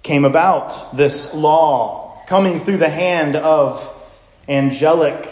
came 0.05 0.25
about, 0.25 0.97
this 0.97 1.35
law 1.35 2.23
coming 2.29 2.61
through 2.61 2.77
the 2.77 2.89
hand 2.89 3.35
of 3.35 3.83
angelic 4.49 5.29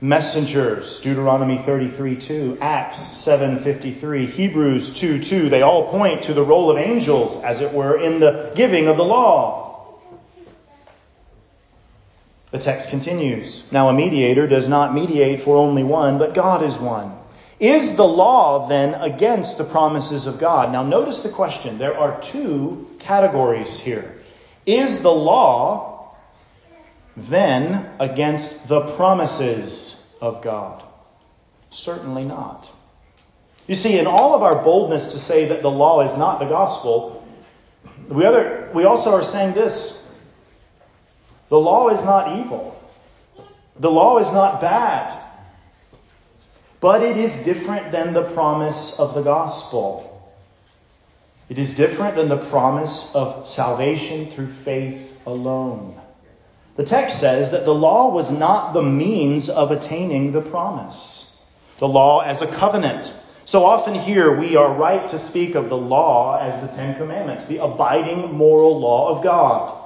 messengers. 0.00 1.00
Deuteronomy 1.00 1.58
33 1.58 2.16
2 2.16 2.58
acts 2.62 2.96
7.53 2.98 4.26
hebrews 4.26 4.94
2 4.94 5.22
2 5.22 5.50
they 5.50 5.60
all 5.60 5.90
point 5.90 6.22
to 6.22 6.32
the 6.32 6.42
role 6.42 6.70
of 6.70 6.78
angels 6.78 7.36
as 7.44 7.60
it 7.60 7.74
were 7.74 8.00
in 8.00 8.20
the 8.20 8.52
giving 8.56 8.88
of 8.88 8.96
the 8.96 9.04
law. 9.04 9.98
The 12.52 12.58
text 12.58 12.88
continues. 12.88 13.64
Now 13.70 13.90
a 13.90 13.92
mediator 13.92 14.46
does 14.46 14.66
not 14.66 14.94
mediate 14.94 15.42
for 15.42 15.58
only 15.58 15.84
one 15.84 16.16
but 16.16 16.32
god 16.32 16.62
is 16.62 16.78
one 16.78 17.12
is 17.58 17.94
the 17.94 18.06
law 18.06 18.68
then 18.68 18.94
against 18.94 19.58
the 19.58 19.64
promises 19.64 20.26
of 20.26 20.38
god? 20.38 20.72
Now 20.72 20.82
notice 20.82 21.20
the 21.20 21.30
question. 21.30 21.78
There 21.78 21.96
are 21.96 22.20
two 22.20 22.88
categories 22.98 23.78
here. 23.78 24.14
Is 24.66 25.00
the 25.00 25.12
law 25.12 26.16
then 27.16 27.88
against 27.98 28.68
the 28.68 28.82
promises 28.96 30.14
of 30.20 30.42
God? 30.42 30.82
Certainly 31.70 32.24
not. 32.24 32.70
You 33.66 33.74
see, 33.74 33.98
in 33.98 34.06
all 34.06 34.34
of 34.34 34.42
our 34.42 34.62
boldness 34.62 35.12
to 35.12 35.18
say 35.18 35.46
that 35.48 35.62
the 35.62 35.70
law 35.70 36.02
is 36.02 36.16
not 36.16 36.38
the 36.38 36.46
gospel, 36.46 37.26
we, 38.08 38.24
other, 38.24 38.70
we 38.74 38.84
also 38.84 39.12
are 39.12 39.24
saying 39.24 39.54
this. 39.54 40.06
The 41.48 41.58
law 41.58 41.88
is 41.88 42.02
not 42.04 42.38
evil, 42.38 42.80
the 43.76 43.90
law 43.90 44.18
is 44.18 44.32
not 44.32 44.60
bad, 44.60 45.25
but 46.86 47.02
it 47.02 47.16
is 47.16 47.38
different 47.38 47.90
than 47.90 48.12
the 48.12 48.22
promise 48.22 49.00
of 49.00 49.12
the 49.12 49.20
gospel. 49.20 50.32
It 51.48 51.58
is 51.58 51.74
different 51.74 52.14
than 52.14 52.28
the 52.28 52.36
promise 52.36 53.12
of 53.12 53.48
salvation 53.48 54.30
through 54.30 54.46
faith 54.46 55.20
alone. 55.26 56.00
The 56.76 56.84
text 56.84 57.18
says 57.18 57.50
that 57.50 57.64
the 57.64 57.74
law 57.74 58.14
was 58.14 58.30
not 58.30 58.72
the 58.72 58.84
means 58.84 59.50
of 59.50 59.72
attaining 59.72 60.30
the 60.30 60.42
promise. 60.42 61.36
The 61.78 61.88
law 61.88 62.20
as 62.20 62.40
a 62.40 62.46
covenant. 62.46 63.12
So 63.46 63.64
often 63.64 63.96
here 63.96 64.38
we 64.38 64.54
are 64.54 64.72
right 64.72 65.08
to 65.08 65.18
speak 65.18 65.56
of 65.56 65.68
the 65.68 65.76
law 65.76 66.38
as 66.38 66.60
the 66.60 66.68
Ten 66.76 66.94
Commandments, 66.94 67.46
the 67.46 67.64
abiding 67.64 68.32
moral 68.32 68.78
law 68.78 69.08
of 69.08 69.24
God. 69.24 69.76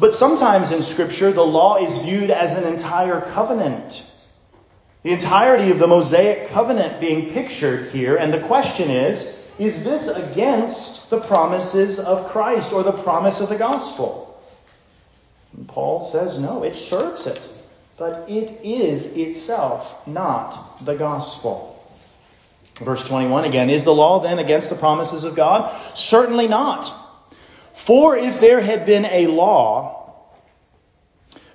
But 0.00 0.12
sometimes 0.12 0.72
in 0.72 0.82
Scripture, 0.82 1.30
the 1.30 1.46
law 1.46 1.76
is 1.76 1.98
viewed 1.98 2.30
as 2.30 2.54
an 2.54 2.64
entire 2.64 3.20
covenant. 3.20 4.02
The 5.04 5.12
entirety 5.12 5.70
of 5.70 5.78
the 5.78 5.86
Mosaic 5.86 6.48
covenant 6.48 6.98
being 6.98 7.30
pictured 7.30 7.90
here, 7.90 8.16
and 8.16 8.32
the 8.32 8.40
question 8.40 8.88
is, 8.90 9.38
is 9.58 9.84
this 9.84 10.08
against 10.08 11.10
the 11.10 11.20
promises 11.20 12.00
of 12.00 12.30
Christ 12.30 12.72
or 12.72 12.82
the 12.82 12.92
promise 12.92 13.40
of 13.40 13.50
the 13.50 13.58
gospel? 13.58 14.42
And 15.54 15.68
Paul 15.68 16.00
says 16.00 16.38
no, 16.38 16.62
it 16.62 16.74
serves 16.74 17.26
it, 17.26 17.38
but 17.98 18.30
it 18.30 18.60
is 18.64 19.14
itself 19.18 20.06
not 20.06 20.82
the 20.86 20.94
gospel. 20.94 21.70
Verse 22.76 23.06
21 23.06 23.44
again 23.44 23.68
Is 23.68 23.84
the 23.84 23.94
law 23.94 24.20
then 24.20 24.38
against 24.38 24.70
the 24.70 24.76
promises 24.76 25.24
of 25.24 25.36
God? 25.36 25.70
Certainly 25.94 26.48
not. 26.48 26.90
For 27.74 28.16
if 28.16 28.40
there 28.40 28.62
had 28.62 28.86
been 28.86 29.04
a 29.04 29.26
law, 29.26 30.14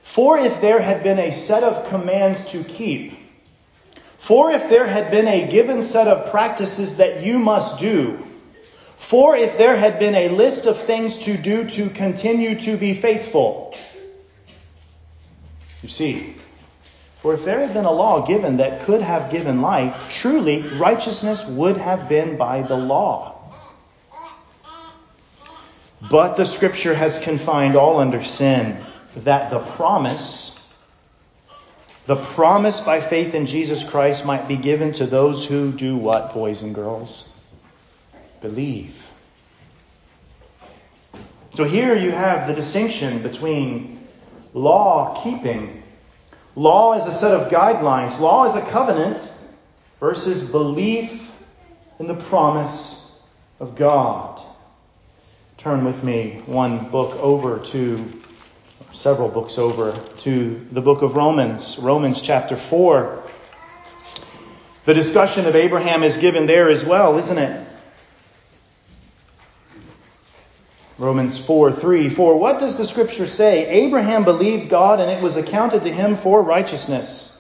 for 0.03 0.38
if 0.38 0.62
there 0.62 0.79
had 0.79 1.01
been 1.01 1.18
a 1.18 1.32
set 1.32 1.63
of 1.63 1.89
commands 1.89 2.46
to 2.51 2.63
keep, 2.63 3.18
for 4.29 4.51
if 4.51 4.69
there 4.69 4.86
had 4.86 5.09
been 5.09 5.27
a 5.27 5.48
given 5.48 5.81
set 5.81 6.07
of 6.07 6.29
practices 6.29 6.98
that 6.98 7.24
you 7.24 7.39
must 7.39 7.79
do, 7.79 8.24
for 8.95 9.36
if 9.36 9.57
there 9.57 9.75
had 9.75 9.98
been 9.98 10.13
a 10.13 10.29
list 10.29 10.67
of 10.67 10.77
things 10.77 11.17
to 11.17 11.36
do 11.36 11.67
to 11.67 11.89
continue 11.89 12.53
to 12.59 12.77
be 12.77 12.93
faithful. 12.93 13.75
You 15.81 15.89
see, 15.89 16.36
for 17.24 17.33
if 17.33 17.43
there 17.43 17.59
had 17.59 17.74
been 17.74 17.86
a 17.86 17.91
law 17.91 18.24
given 18.24 18.57
that 18.57 18.81
could 18.81 19.01
have 19.01 19.31
given 19.31 19.63
life, 19.63 19.95
truly 20.09 20.62
righteousness 20.62 21.43
would 21.48 21.77
have 21.77 22.07
been 22.07 22.38
by 22.38 22.62
the 22.62 22.77
law. 22.77 23.41
But 26.07 26.36
the 26.36 26.45
scripture 26.45 26.93
has 26.93 27.17
confined 27.17 27.75
all 27.75 28.00
under 28.00 28.24
sin, 28.24 28.79
that 29.15 29.50
the 29.50 29.57
promise 29.57 30.49
the 32.10 32.16
promise 32.16 32.80
by 32.80 33.01
faith 33.01 33.36
in 33.36 33.46
Jesus 33.46 33.84
Christ 33.84 34.25
might 34.25 34.48
be 34.48 34.58
given 34.58 34.94
to 34.94 35.06
those 35.06 35.46
who 35.46 35.72
do 35.72 35.96
what, 35.96 36.34
boys 36.34 36.63
and 36.63 36.74
girls? 36.74 37.30
Believe. 38.42 39.12
So 41.54 41.66
here 41.66 41.96
you 41.96 42.10
have 42.10 42.48
the 42.48 42.56
distinction 42.56 43.22
between 43.22 44.08
law 44.56 45.22
keeping. 45.22 45.84
Law 46.56 46.98
is 46.98 47.06
a 47.06 47.12
set 47.12 47.36
of 47.36 47.51
guidelines, 47.51 48.20
law 48.20 48.46
is 48.46 48.56
a 48.56 48.66
covenant, 48.72 49.32
versus 50.00 50.50
belief 50.50 51.32
in 52.00 52.08
the 52.08 52.16
promise 52.16 53.16
of 53.60 53.75
God. 53.75 54.42
Turn 55.58 55.86
with 55.86 56.04
me 56.04 56.42
one 56.48 56.89
book 56.89 57.18
over 57.18 57.60
to 57.66 57.98
several 58.91 59.29
books 59.29 59.58
over 59.58 59.91
to 60.17 60.65
the 60.72 60.81
book 60.81 61.01
of 61.01 61.15
Romans, 61.15 61.77
Romans 61.79 62.22
chapter 62.22 62.55
4. 62.55 63.24
The 64.86 64.93
discussion 64.93 65.46
of 65.46 65.55
Abraham 65.55 66.03
is 66.03 66.17
given 66.17 66.48
there 66.48 66.69
as 66.69 66.84
well, 66.84 67.17
isn't 67.17 67.38
it? 67.38 67.67
Romans 70.98 71.38
4 71.38 71.72
3. 71.72 72.10
For 72.10 72.38
what 72.38 72.60
does 72.60 72.75
the 72.77 72.86
scripture 72.86 73.27
say? 73.27 73.67
Abraham 73.67 74.25
believed 74.25 74.69
God 74.69 75.00
and 75.00 75.10
it 75.10 75.24
was 75.24 75.38
accounted 75.38 75.84
to 75.84 75.91
him 75.91 76.17
for 76.17 76.41
righteousness. 76.41 77.39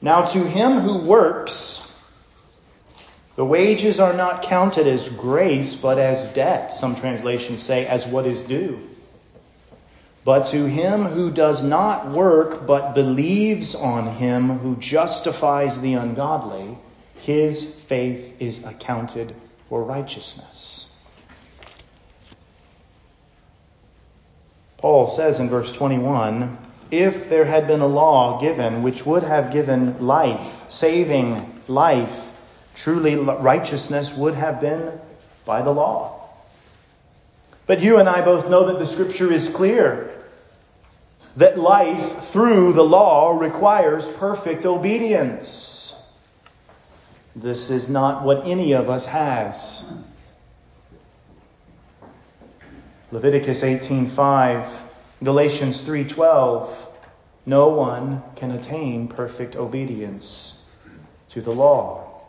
Now 0.00 0.26
to 0.26 0.38
him 0.38 0.78
who 0.78 0.98
works, 0.98 1.86
the 3.36 3.44
wages 3.44 4.00
are 4.00 4.12
not 4.12 4.42
counted 4.42 4.86
as 4.86 5.08
grace, 5.08 5.74
but 5.74 5.98
as 5.98 6.26
debt. 6.34 6.72
Some 6.72 6.94
translations 6.94 7.62
say 7.62 7.86
as 7.86 8.06
what 8.06 8.26
is 8.26 8.42
due. 8.42 8.89
But 10.24 10.46
to 10.46 10.66
him 10.66 11.04
who 11.04 11.30
does 11.30 11.62
not 11.62 12.10
work, 12.10 12.66
but 12.66 12.94
believes 12.94 13.74
on 13.74 14.06
him 14.06 14.58
who 14.58 14.76
justifies 14.76 15.80
the 15.80 15.94
ungodly, 15.94 16.76
his 17.16 17.74
faith 17.74 18.40
is 18.40 18.66
accounted 18.66 19.34
for 19.68 19.82
righteousness. 19.82 20.86
Paul 24.76 25.08
says 25.08 25.40
in 25.40 25.48
verse 25.48 25.72
21 25.72 26.56
If 26.90 27.28
there 27.28 27.44
had 27.44 27.66
been 27.66 27.80
a 27.80 27.86
law 27.86 28.40
given 28.40 28.82
which 28.82 29.04
would 29.06 29.22
have 29.22 29.52
given 29.52 30.06
life, 30.06 30.64
saving 30.68 31.60
life, 31.68 32.32
truly 32.74 33.16
righteousness 33.16 34.14
would 34.14 34.34
have 34.34 34.60
been 34.60 34.98
by 35.44 35.62
the 35.62 35.72
law. 35.72 36.19
But 37.70 37.82
you 37.82 37.98
and 37.98 38.08
I 38.08 38.20
both 38.20 38.50
know 38.50 38.66
that 38.66 38.80
the 38.80 38.86
scripture 38.88 39.32
is 39.32 39.48
clear 39.48 40.10
that 41.36 41.56
life 41.56 42.30
through 42.30 42.72
the 42.72 42.82
law 42.82 43.38
requires 43.38 44.08
perfect 44.08 44.66
obedience. 44.66 45.96
This 47.36 47.70
is 47.70 47.88
not 47.88 48.24
what 48.24 48.44
any 48.44 48.72
of 48.72 48.90
us 48.90 49.06
has. 49.06 49.84
Leviticus 53.12 53.60
18:5, 53.60 54.68
Galatians 55.22 55.80
3:12, 55.82 56.68
no 57.46 57.68
one 57.68 58.24
can 58.34 58.50
attain 58.50 59.06
perfect 59.06 59.54
obedience 59.54 60.60
to 61.28 61.40
the 61.40 61.52
law. 61.52 62.20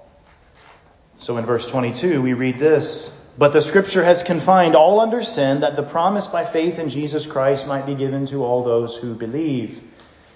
So 1.18 1.38
in 1.38 1.48
verse 1.48 1.66
22 1.66 2.22
we 2.22 2.34
read 2.34 2.60
this, 2.60 3.18
but 3.42 3.54
the 3.54 3.62
scripture 3.64 4.04
has 4.04 4.22
confined 4.22 4.76
all 4.76 5.00
under 5.00 5.24
sin 5.24 5.62
that 5.62 5.76
the 5.76 5.82
promise 5.82 6.28
by 6.28 6.46
faith 6.46 6.78
in 6.78 6.90
Jesus 6.90 7.26
Christ 7.26 7.66
might 7.66 7.88
be 7.88 7.96
given 7.96 8.28
to 8.28 8.44
all 8.44 8.64
those 8.64 8.96
who 8.96 9.16
believe. 9.16 9.82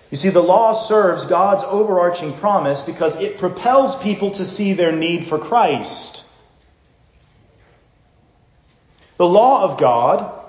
You 0.09 0.17
see, 0.17 0.29
the 0.29 0.41
law 0.41 0.73
serves 0.73 1.25
God's 1.25 1.63
overarching 1.63 2.33
promise 2.33 2.81
because 2.81 3.15
it 3.17 3.37
propels 3.37 3.95
people 3.95 4.31
to 4.31 4.43
see 4.43 4.73
their 4.73 4.91
need 4.91 5.27
for 5.27 5.37
Christ. 5.37 6.25
The 9.17 9.27
law 9.27 9.65
of 9.65 9.77
God 9.77 10.43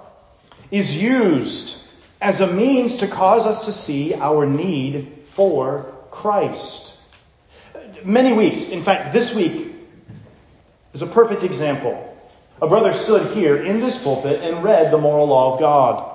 is 0.71 0.97
used 0.97 1.77
as 2.23 2.41
a 2.41 2.51
means 2.51 2.97
to 2.97 3.07
cause 3.07 3.45
us 3.45 3.67
to 3.67 3.73
see 3.73 4.15
our 4.15 4.47
need 4.47 5.25
for 5.33 5.95
Christ. 6.11 6.97
Many 8.03 8.33
weeks, 8.33 8.71
in 8.71 8.81
fact, 8.81 9.13
this 9.13 9.35
week 9.35 9.75
is 10.95 11.03
a 11.03 11.07
perfect 11.07 11.43
example. 11.43 12.15
A 12.61 12.69
brother 12.69 12.95
stood 12.95 13.37
here 13.37 13.57
in 13.57 13.81
this 13.81 14.03
pulpit 14.03 14.41
and 14.43 14.65
read 14.65 14.91
the 14.91 14.99
moral 14.99 15.27
law 15.27 15.55
of 15.55 15.61
God. 15.61 16.13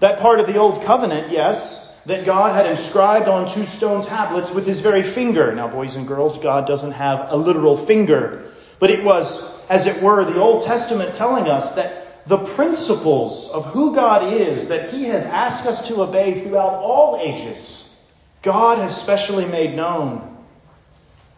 That 0.00 0.18
part 0.18 0.40
of 0.40 0.48
the 0.48 0.56
Old 0.56 0.82
Covenant, 0.82 1.30
yes, 1.30 1.86
that 2.06 2.24
God 2.24 2.52
had 2.52 2.66
inscribed 2.66 3.28
on 3.28 3.48
two 3.48 3.64
stone 3.64 4.04
tablets 4.04 4.50
with 4.50 4.66
his 4.66 4.80
very 4.80 5.02
finger. 5.02 5.54
Now, 5.54 5.68
boys 5.68 5.94
and 5.94 6.08
girls, 6.08 6.38
God 6.38 6.66
doesn't 6.66 6.92
have 6.92 7.30
a 7.30 7.36
literal 7.36 7.76
finger, 7.76 8.50
but 8.80 8.90
it 8.90 9.04
was, 9.04 9.62
as 9.68 9.86
it 9.86 10.02
were, 10.02 10.24
the 10.24 10.40
Old 10.40 10.64
Testament 10.64 11.14
telling 11.14 11.48
us 11.48 11.72
that 11.72 12.26
the 12.26 12.38
principles 12.38 13.50
of 13.50 13.66
who 13.66 13.94
God 13.94 14.32
is 14.32 14.68
that 14.68 14.90
he 14.90 15.04
has 15.04 15.24
asked 15.24 15.66
us 15.66 15.88
to 15.88 16.02
obey 16.02 16.40
throughout 16.40 16.74
all 16.74 17.18
ages, 17.20 17.94
God 18.42 18.78
has 18.78 19.00
specially 19.00 19.46
made 19.46 19.74
known. 19.76 20.26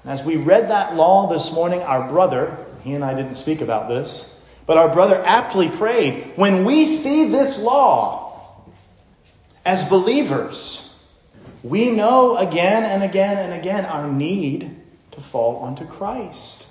And 0.03 0.13
As 0.13 0.25
we 0.25 0.37
read 0.37 0.71
that 0.71 0.97
law 0.97 1.29
this 1.29 1.53
morning, 1.53 1.83
our 1.83 2.09
brother, 2.09 2.57
he 2.83 2.93
and 2.95 3.05
I 3.05 3.15
didn't 3.15 3.37
speak 3.37 3.61
about 3.61 3.89
this, 3.89 4.41
but 4.67 4.77
our 4.77 4.89
brother 4.89 5.21
aptly 5.25 5.69
prayed, 5.69 6.33
when 6.37 6.65
we 6.65 6.85
see 6.85 7.29
this 7.29 7.59
law 7.59 8.63
as 9.65 9.85
believers, 9.85 10.89
we 11.63 11.91
know 11.91 12.37
again 12.37 12.83
and 12.85 13.03
again 13.03 13.39
and 13.39 13.53
again 13.53 13.85
our 13.85 14.11
need 14.11 14.77
to 15.13 15.21
fall 15.21 15.57
onto 15.57 15.87
Christ. 15.87 16.67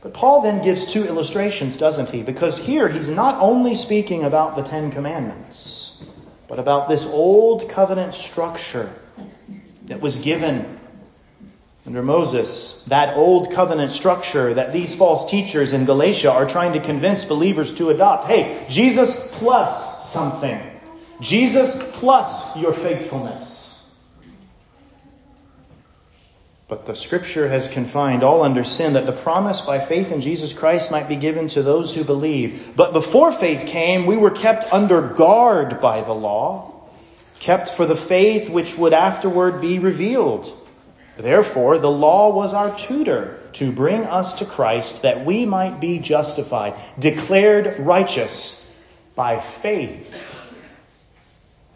But 0.00 0.14
Paul 0.14 0.42
then 0.42 0.62
gives 0.62 0.86
two 0.86 1.04
illustrations, 1.04 1.76
doesn't 1.76 2.10
he? 2.10 2.22
Because 2.22 2.56
here 2.56 2.88
he's 2.88 3.08
not 3.08 3.40
only 3.40 3.74
speaking 3.74 4.22
about 4.22 4.54
the 4.54 4.62
Ten 4.62 4.90
Commandments, 4.90 6.02
but 6.46 6.58
about 6.58 6.88
this 6.88 7.04
old 7.04 7.68
covenant 7.68 8.14
structure 8.14 8.90
that 9.86 10.00
was 10.00 10.18
given 10.18 10.78
under 11.88 12.02
Moses, 12.02 12.82
that 12.88 13.16
old 13.16 13.50
covenant 13.50 13.92
structure 13.92 14.52
that 14.52 14.74
these 14.74 14.94
false 14.94 15.30
teachers 15.30 15.72
in 15.72 15.86
Galatia 15.86 16.30
are 16.30 16.46
trying 16.46 16.74
to 16.74 16.80
convince 16.80 17.24
believers 17.24 17.72
to 17.72 17.88
adopt. 17.88 18.24
Hey, 18.24 18.62
Jesus 18.68 19.16
plus 19.38 20.12
something. 20.12 20.60
Jesus 21.22 21.74
plus 21.94 22.54
your 22.58 22.74
faithfulness. 22.74 23.96
But 26.68 26.84
the 26.84 26.94
scripture 26.94 27.48
has 27.48 27.68
confined 27.68 28.22
all 28.22 28.42
under 28.42 28.64
sin 28.64 28.92
that 28.92 29.06
the 29.06 29.12
promise 29.12 29.62
by 29.62 29.78
faith 29.78 30.12
in 30.12 30.20
Jesus 30.20 30.52
Christ 30.52 30.90
might 30.90 31.08
be 31.08 31.16
given 31.16 31.48
to 31.48 31.62
those 31.62 31.94
who 31.94 32.04
believe. 32.04 32.74
But 32.76 32.92
before 32.92 33.32
faith 33.32 33.66
came, 33.66 34.04
we 34.04 34.18
were 34.18 34.30
kept 34.30 34.70
under 34.74 35.00
guard 35.00 35.80
by 35.80 36.02
the 36.02 36.12
law, 36.12 36.86
kept 37.38 37.70
for 37.70 37.86
the 37.86 37.96
faith 37.96 38.50
which 38.50 38.76
would 38.76 38.92
afterward 38.92 39.62
be 39.62 39.78
revealed. 39.78 40.54
Therefore, 41.18 41.78
the 41.78 41.90
law 41.90 42.32
was 42.32 42.54
our 42.54 42.76
tutor 42.78 43.40
to 43.54 43.72
bring 43.72 44.04
us 44.04 44.34
to 44.34 44.44
Christ 44.44 45.02
that 45.02 45.26
we 45.26 45.44
might 45.46 45.80
be 45.80 45.98
justified, 45.98 46.74
declared 46.96 47.80
righteous 47.80 48.64
by 49.16 49.40
faith. 49.40 50.14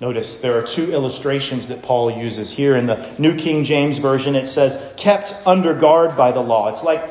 Notice 0.00 0.38
there 0.38 0.58
are 0.58 0.62
two 0.62 0.92
illustrations 0.92 1.68
that 1.68 1.82
Paul 1.82 2.10
uses 2.10 2.52
here. 2.52 2.76
In 2.76 2.86
the 2.86 3.14
New 3.18 3.36
King 3.36 3.64
James 3.64 3.98
Version, 3.98 4.36
it 4.36 4.46
says, 4.46 4.94
kept 4.96 5.34
under 5.44 5.74
guard 5.74 6.16
by 6.16 6.30
the 6.30 6.40
law. 6.40 6.68
It's 6.68 6.84
like 6.84 7.08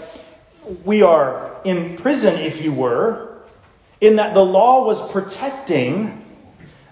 we 0.85 1.01
are 1.01 1.57
in 1.65 1.97
prison, 1.97 2.35
if 2.35 2.61
you 2.61 2.71
were, 2.71 3.39
in 3.99 4.17
that 4.17 4.33
the 4.33 4.43
law 4.45 4.85
was 4.85 5.11
protecting 5.11 6.25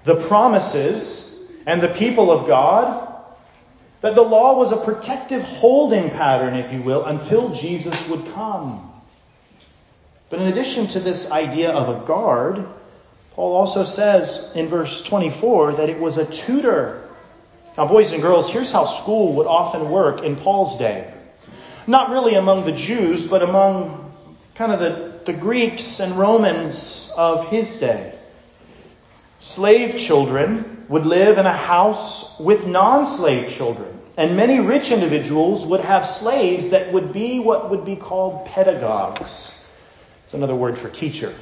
the 0.04 0.16
promises 0.16 1.42
and 1.66 1.82
the 1.82 1.90
people 1.90 2.30
of 2.30 2.48
God 2.48 3.09
that 4.02 4.16
the 4.16 4.22
law 4.22 4.58
was 4.58 4.72
a 4.72 4.78
protective 4.78 5.42
holding 5.42 6.10
pattern, 6.10 6.56
if 6.56 6.72
you 6.72 6.82
will, 6.82 7.06
until 7.06 7.50
Jesus 7.54 8.08
would 8.10 8.26
come. 8.28 8.86
But 10.30 10.40
in 10.40 10.48
addition 10.48 10.88
to 10.88 11.00
this 11.00 11.32
idea 11.32 11.72
of 11.72 11.90
a 11.90 12.06
guard, 12.06 12.66
Paul 13.32 13.56
also 13.56 13.84
says 13.84 14.52
in 14.56 14.68
verse 14.68 15.02
24 15.02 15.74
that 15.74 15.90
it 15.90 16.00
was 16.00 16.18
a 16.18 16.26
tutor. 16.26 17.10
Now, 17.78 17.88
boys 17.88 18.12
and 18.12 18.22
girls, 18.22 18.50
here's 18.50 18.72
how 18.72 18.86
school 18.86 19.34
would 19.36 19.48
often 19.48 19.90
work 19.90 20.24
in 20.24 20.36
Paul's 20.36 20.78
day. 20.78 21.12
Not 21.88 22.10
really 22.10 22.36
among 22.36 22.66
the 22.66 22.72
Jews, 22.72 23.26
but 23.26 23.42
among 23.42 24.14
kind 24.56 24.72
of 24.72 24.80
the, 24.80 25.32
the 25.32 25.34
Greeks 25.34 26.00
and 26.00 26.18
Romans 26.18 27.12
of 27.18 27.48
his 27.48 27.78
day. 27.78 28.14
Slave 29.40 29.98
children 29.98 30.86
would 30.90 31.06
live 31.06 31.38
in 31.38 31.46
a 31.46 31.56
house 31.56 32.19
with 32.40 32.66
non 32.66 33.06
slave 33.06 33.52
children. 33.52 34.00
And 34.18 34.36
many 34.36 34.60
rich 34.60 34.92
individuals 34.92 35.66
would 35.66 35.80
have 35.82 36.06
slaves 36.06 36.70
that 36.70 36.92
would 36.92 37.14
be 37.14 37.40
what 37.40 37.70
would 37.70 37.86
be 37.86 37.96
called 37.96 38.46
pedagogues. 38.48 39.56
It's 40.26 40.34
another 40.34 40.56
word 40.56 40.78
for 40.78 40.90
teacher. 40.90 41.34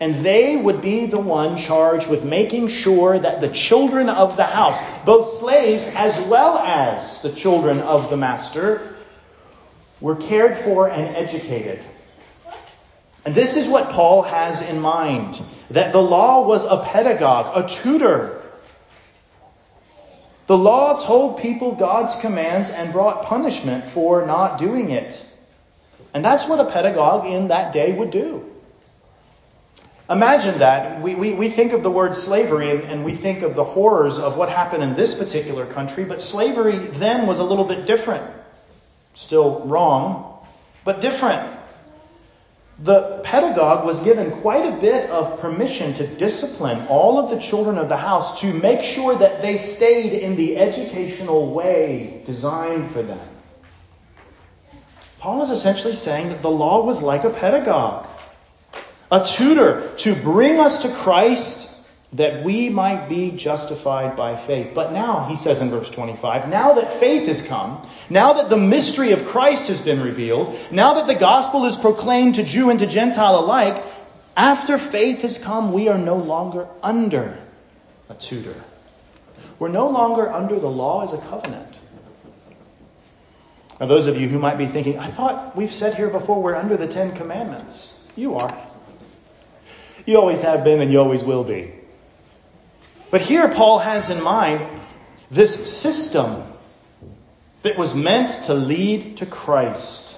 And 0.00 0.24
they 0.24 0.56
would 0.56 0.80
be 0.80 1.06
the 1.06 1.20
one 1.20 1.56
charged 1.56 2.08
with 2.08 2.24
making 2.24 2.68
sure 2.68 3.18
that 3.18 3.40
the 3.40 3.48
children 3.48 4.08
of 4.08 4.36
the 4.36 4.44
house, 4.44 4.80
both 5.04 5.26
slaves 5.26 5.86
as 5.94 6.18
well 6.22 6.58
as 6.58 7.22
the 7.22 7.30
children 7.30 7.80
of 7.80 8.10
the 8.10 8.16
master, 8.16 8.96
were 10.00 10.16
cared 10.16 10.58
for 10.58 10.88
and 10.88 11.14
educated. 11.14 11.80
And 13.24 13.34
this 13.34 13.56
is 13.56 13.68
what 13.68 13.90
Paul 13.90 14.22
has 14.22 14.60
in 14.62 14.80
mind 14.80 15.40
that 15.70 15.92
the 15.92 16.02
law 16.02 16.46
was 16.46 16.64
a 16.64 16.82
pedagogue, 16.84 17.52
a 17.54 17.68
tutor. 17.68 18.41
The 20.46 20.56
law 20.56 20.98
told 20.98 21.38
people 21.38 21.74
God's 21.74 22.16
commands 22.16 22.70
and 22.70 22.92
brought 22.92 23.24
punishment 23.24 23.84
for 23.88 24.26
not 24.26 24.58
doing 24.58 24.90
it. 24.90 25.24
And 26.14 26.24
that's 26.24 26.46
what 26.46 26.60
a 26.60 26.64
pedagogue 26.64 27.26
in 27.26 27.48
that 27.48 27.72
day 27.72 27.92
would 27.92 28.10
do. 28.10 28.44
Imagine 30.10 30.58
that. 30.58 31.00
We, 31.00 31.14
we, 31.14 31.32
we 31.32 31.48
think 31.48 31.72
of 31.72 31.82
the 31.82 31.90
word 31.90 32.16
slavery 32.16 32.70
and, 32.70 32.82
and 32.82 33.04
we 33.04 33.14
think 33.14 33.42
of 33.42 33.54
the 33.54 33.64
horrors 33.64 34.18
of 34.18 34.36
what 34.36 34.48
happened 34.48 34.82
in 34.82 34.94
this 34.94 35.14
particular 35.14 35.64
country, 35.64 36.04
but 36.04 36.20
slavery 36.20 36.76
then 36.76 37.26
was 37.26 37.38
a 37.38 37.44
little 37.44 37.64
bit 37.64 37.86
different. 37.86 38.30
Still 39.14 39.60
wrong, 39.60 40.44
but 40.84 41.00
different 41.00 41.61
the 42.78 43.20
pedagogue 43.22 43.84
was 43.84 44.00
given 44.00 44.30
quite 44.40 44.66
a 44.66 44.80
bit 44.80 45.10
of 45.10 45.40
permission 45.40 45.94
to 45.94 46.06
discipline 46.06 46.86
all 46.88 47.18
of 47.18 47.30
the 47.30 47.38
children 47.38 47.78
of 47.78 47.88
the 47.88 47.96
house 47.96 48.40
to 48.40 48.52
make 48.52 48.82
sure 48.82 49.14
that 49.14 49.42
they 49.42 49.58
stayed 49.58 50.12
in 50.12 50.36
the 50.36 50.56
educational 50.56 51.52
way 51.52 52.22
designed 52.24 52.90
for 52.92 53.02
them. 53.02 53.20
Paul 55.18 55.42
is 55.42 55.50
essentially 55.50 55.94
saying 55.94 56.30
that 56.30 56.42
the 56.42 56.50
law 56.50 56.84
was 56.84 57.02
like 57.02 57.24
a 57.24 57.30
pedagogue, 57.30 58.08
a 59.10 59.24
tutor 59.24 59.92
to 59.98 60.14
bring 60.16 60.58
us 60.58 60.82
to 60.82 60.88
Christ 60.88 61.61
that 62.14 62.44
we 62.44 62.68
might 62.68 63.08
be 63.08 63.30
justified 63.30 64.16
by 64.16 64.36
faith. 64.36 64.72
But 64.74 64.92
now, 64.92 65.24
he 65.24 65.36
says 65.36 65.62
in 65.62 65.70
verse 65.70 65.88
25, 65.88 66.48
now 66.48 66.74
that 66.74 67.00
faith 67.00 67.26
has 67.26 67.40
come, 67.40 67.86
now 68.10 68.34
that 68.34 68.50
the 68.50 68.58
mystery 68.58 69.12
of 69.12 69.24
Christ 69.24 69.68
has 69.68 69.80
been 69.80 70.02
revealed, 70.02 70.56
now 70.70 70.94
that 70.94 71.06
the 71.06 71.14
gospel 71.14 71.64
is 71.64 71.76
proclaimed 71.76 72.34
to 72.34 72.42
Jew 72.42 72.68
and 72.68 72.78
to 72.80 72.86
Gentile 72.86 73.40
alike, 73.40 73.82
after 74.36 74.76
faith 74.78 75.22
has 75.22 75.38
come, 75.38 75.72
we 75.72 75.88
are 75.88 75.98
no 75.98 76.16
longer 76.16 76.68
under 76.82 77.38
a 78.10 78.14
tutor. 78.14 78.62
We're 79.58 79.68
no 79.68 79.88
longer 79.88 80.30
under 80.30 80.58
the 80.58 80.70
law 80.70 81.02
as 81.04 81.14
a 81.14 81.18
covenant. 81.18 81.78
Now, 83.80 83.86
those 83.86 84.06
of 84.06 84.20
you 84.20 84.28
who 84.28 84.38
might 84.38 84.58
be 84.58 84.66
thinking, 84.66 84.98
I 84.98 85.08
thought 85.08 85.56
we've 85.56 85.72
said 85.72 85.94
here 85.94 86.08
before 86.08 86.42
we're 86.42 86.54
under 86.54 86.76
the 86.76 86.86
Ten 86.86 87.16
Commandments. 87.16 88.06
You 88.16 88.36
are. 88.36 88.56
You 90.04 90.18
always 90.18 90.42
have 90.42 90.62
been 90.62 90.80
and 90.80 90.92
you 90.92 91.00
always 91.00 91.24
will 91.24 91.44
be. 91.44 91.72
But 93.12 93.20
here 93.20 93.46
Paul 93.50 93.78
has 93.78 94.08
in 94.08 94.22
mind 94.22 94.66
this 95.30 95.70
system 95.70 96.44
that 97.60 97.76
was 97.76 97.94
meant 97.94 98.30
to 98.44 98.54
lead 98.54 99.18
to 99.18 99.26
Christ. 99.26 100.16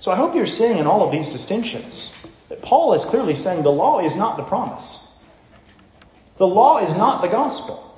So 0.00 0.10
I 0.10 0.16
hope 0.16 0.34
you're 0.34 0.46
seeing 0.46 0.78
in 0.78 0.86
all 0.86 1.02
of 1.02 1.12
these 1.12 1.28
distinctions 1.28 2.10
that 2.48 2.62
Paul 2.62 2.94
is 2.94 3.04
clearly 3.04 3.34
saying 3.34 3.62
the 3.62 3.70
law 3.70 4.00
is 4.00 4.16
not 4.16 4.38
the 4.38 4.44
promise. 4.44 5.06
The 6.38 6.46
law 6.46 6.78
is 6.78 6.96
not 6.96 7.20
the 7.20 7.28
gospel. 7.28 7.94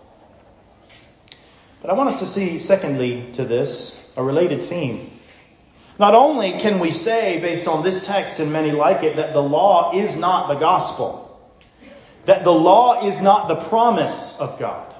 But 1.81 1.91
I 1.91 1.95
want 1.95 2.09
us 2.09 2.19
to 2.19 2.27
see, 2.27 2.59
secondly, 2.59 3.31
to 3.35 3.45
this, 3.45 4.13
a 4.17 4.23
related 4.25 4.63
theme. 4.63 5.13
Not 6.01 6.15
only 6.15 6.51
can 6.51 6.81
we 6.81 6.91
say, 6.91 7.39
based 7.39 7.69
on 7.69 7.85
this 7.85 8.05
text 8.05 8.41
and 8.41 8.53
many 8.53 8.73
like 8.73 9.05
it, 9.05 9.15
that 9.17 9.33
the 9.33 9.43
law 9.43 9.95
is 9.95 10.17
not 10.17 10.49
the 10.49 10.57
gospel, 10.57 11.24
that 12.27 12.45
the 12.45 12.53
law 12.53 13.07
is 13.07 13.21
not 13.21 13.49
the 13.49 13.57
promise 13.57 14.39
of 14.39 14.59
God. 14.59 14.95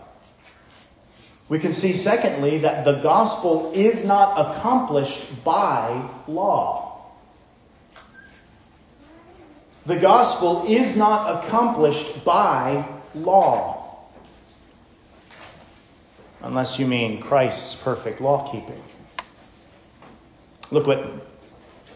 We 1.49 1.59
can 1.59 1.73
see, 1.73 1.93
secondly, 1.93 2.59
that 2.59 2.85
the 2.85 3.01
gospel 3.01 3.73
is 3.75 4.05
not 4.05 4.57
accomplished 4.57 5.45
by 5.45 6.09
law. 6.27 7.13
The 9.87 9.97
gospel 9.97 10.65
is 10.67 10.97
not 10.97 11.45
accomplished 11.45 12.25
by 12.25 12.89
law. 13.15 14.07
Unless 16.41 16.79
you 16.79 16.87
mean 16.87 17.21
Christ's 17.21 17.77
perfect 17.77 18.21
law 18.21 18.51
keeping. 18.51 18.83
Look 20.71 20.87
what 20.87 21.05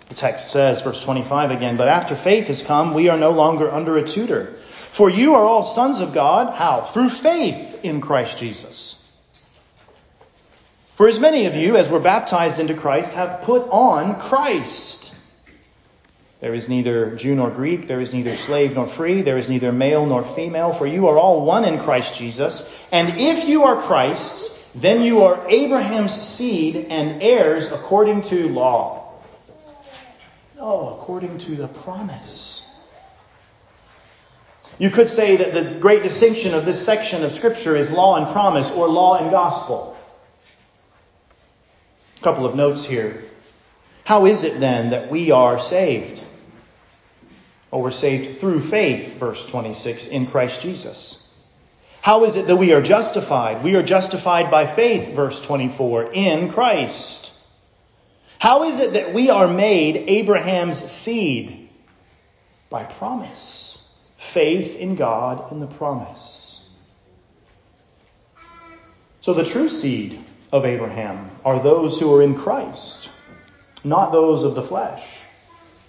the 0.09 0.15
text 0.15 0.51
says, 0.51 0.83
verse 0.83 1.03
25 1.03 1.51
again. 1.51 1.77
But 1.77 1.89
after 1.89 2.15
faith 2.15 2.49
has 2.49 2.63
come, 2.63 2.93
we 2.93 3.09
are 3.09 3.19
no 3.19 3.31
longer 3.31 3.71
under 3.71 3.97
a 3.97 4.07
tutor. 4.07 4.58
For 4.99 5.09
you 5.09 5.37
are 5.37 5.45
all 5.45 5.63
sons 5.63 6.01
of 6.01 6.13
God. 6.13 6.53
How? 6.53 6.81
Through 6.81 7.11
faith 7.11 7.85
in 7.85 8.01
Christ 8.01 8.37
Jesus. 8.37 9.01
For 10.97 11.07
as 11.07 11.21
many 11.21 11.47
of 11.47 11.55
you 11.55 11.77
as 11.77 11.89
were 11.89 12.01
baptized 12.01 12.59
into 12.59 12.75
Christ 12.75 13.13
have 13.13 13.43
put 13.43 13.69
on 13.71 14.19
Christ. 14.19 15.15
There 16.41 16.53
is 16.53 16.69
neither 16.69 17.15
Jew 17.15 17.37
nor 17.37 17.49
Greek, 17.49 17.87
there 17.87 18.01
is 18.01 18.13
neither 18.13 18.35
slave 18.35 18.75
nor 18.75 18.89
free, 18.89 19.23
there 19.23 19.39
is 19.39 19.49
neither 19.49 19.71
male 19.71 20.05
nor 20.05 20.25
female, 20.25 20.73
for 20.73 20.85
you 20.85 21.07
are 21.07 21.17
all 21.17 21.45
one 21.45 21.65
in 21.65 21.79
Christ 21.79 22.19
Jesus. 22.19 22.69
And 22.91 23.21
if 23.21 23.49
you 23.49 23.67
are 23.67 23.81
Christ's, 23.81 24.61
then 24.75 25.03
you 25.03 25.23
are 25.23 25.49
Abraham's 25.49 26.21
seed 26.21 26.89
and 26.91 27.23
heirs 27.23 27.71
according 27.71 28.23
to 28.23 28.49
law. 28.49 29.13
No, 30.57 30.99
according 30.99 31.39
to 31.39 31.55
the 31.55 31.69
promise. 31.69 32.58
You 34.79 34.91
could 34.91 35.11
say 35.11 35.37
that 35.37 35.53
the 35.53 35.79
great 35.81 36.05
distinction 36.05 36.55
of 36.55 36.65
this 36.65 36.85
section 36.85 37.25
of 37.25 37.33
Scripture 37.33 37.75
is 37.75 37.91
law 37.91 38.17
and 38.17 38.29
promise 38.29 38.71
or 38.71 38.89
law 38.89 39.19
and 39.19 39.31
gospel. 39.31 39.97
A 42.19 42.23
couple 42.23 42.47
of 42.47 42.55
notes 42.55 42.85
here. 42.85 43.25
How 44.05 44.27
is 44.27 44.45
it 44.45 44.61
then 44.61 44.91
that 44.91 45.11
we 45.11 45.33
are 45.33 45.59
saved? 45.59 46.23
Well, 47.71 47.83
we're 47.83 47.91
saved 47.91 48.39
through 48.39 48.61
faith, 48.61 49.19
verse 49.19 49.45
26, 49.47 50.07
in 50.07 50.27
Christ 50.27 50.61
Jesus. 50.61 51.27
How 52.01 52.25
is 52.25 52.37
it 52.37 52.47
that 52.47 52.57
we 52.57 52.73
are 52.73 52.81
justified? 52.81 53.65
We 53.65 53.75
are 53.75 53.83
justified 53.83 54.51
by 54.51 54.67
faith, 54.67 55.15
verse 55.15 55.41
24, 55.41 56.13
in 56.13 56.51
Christ. 56.51 57.33
How 58.39 58.63
is 58.63 58.79
it 58.79 58.93
that 58.93 59.13
we 59.13 59.29
are 59.29 59.49
made 59.49 59.97
Abraham's 60.09 60.79
seed? 60.79 61.69
By 62.71 62.85
promise 62.85 63.68
faith 64.29 64.77
in 64.77 64.95
God 64.95 65.51
and 65.51 65.61
the 65.63 65.67
promise. 65.67 66.67
So 69.21 69.35
the 69.35 69.45
true 69.45 69.69
seed 69.69 70.19
of 70.53 70.65
Abraham 70.65 71.31
are 71.45 71.63
those 71.63 71.99
who 71.99 72.15
are 72.15 72.23
in 72.23 72.35
Christ, 72.35 73.11
not 73.85 74.13
those 74.13 74.45
of 74.45 74.55
the 74.55 74.63
flesh. 74.63 75.05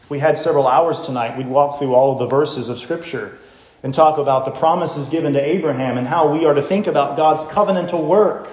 If 0.02 0.10
we 0.10 0.20
had 0.20 0.38
several 0.38 0.68
hours 0.68 1.02
tonight, 1.02 1.38
we'd 1.38 1.48
walk 1.48 1.80
through 1.80 1.94
all 1.94 2.14
of 2.14 2.20
the 2.20 2.28
verses 2.28 2.70
of 2.70 2.80
Scripture 2.80 3.38
and 3.84 3.94
talk 3.94 4.18
about 4.18 4.46
the 4.46 4.52
promises 4.52 5.10
given 5.10 5.34
to 5.34 5.42
Abraham 5.42 5.98
and 5.98 6.08
how 6.08 6.34
we 6.34 6.46
are 6.46 6.54
to 6.54 6.62
think 6.62 6.88
about 6.88 7.16
God's 7.16 7.46
covenantal 7.46 8.06
work 8.06 8.50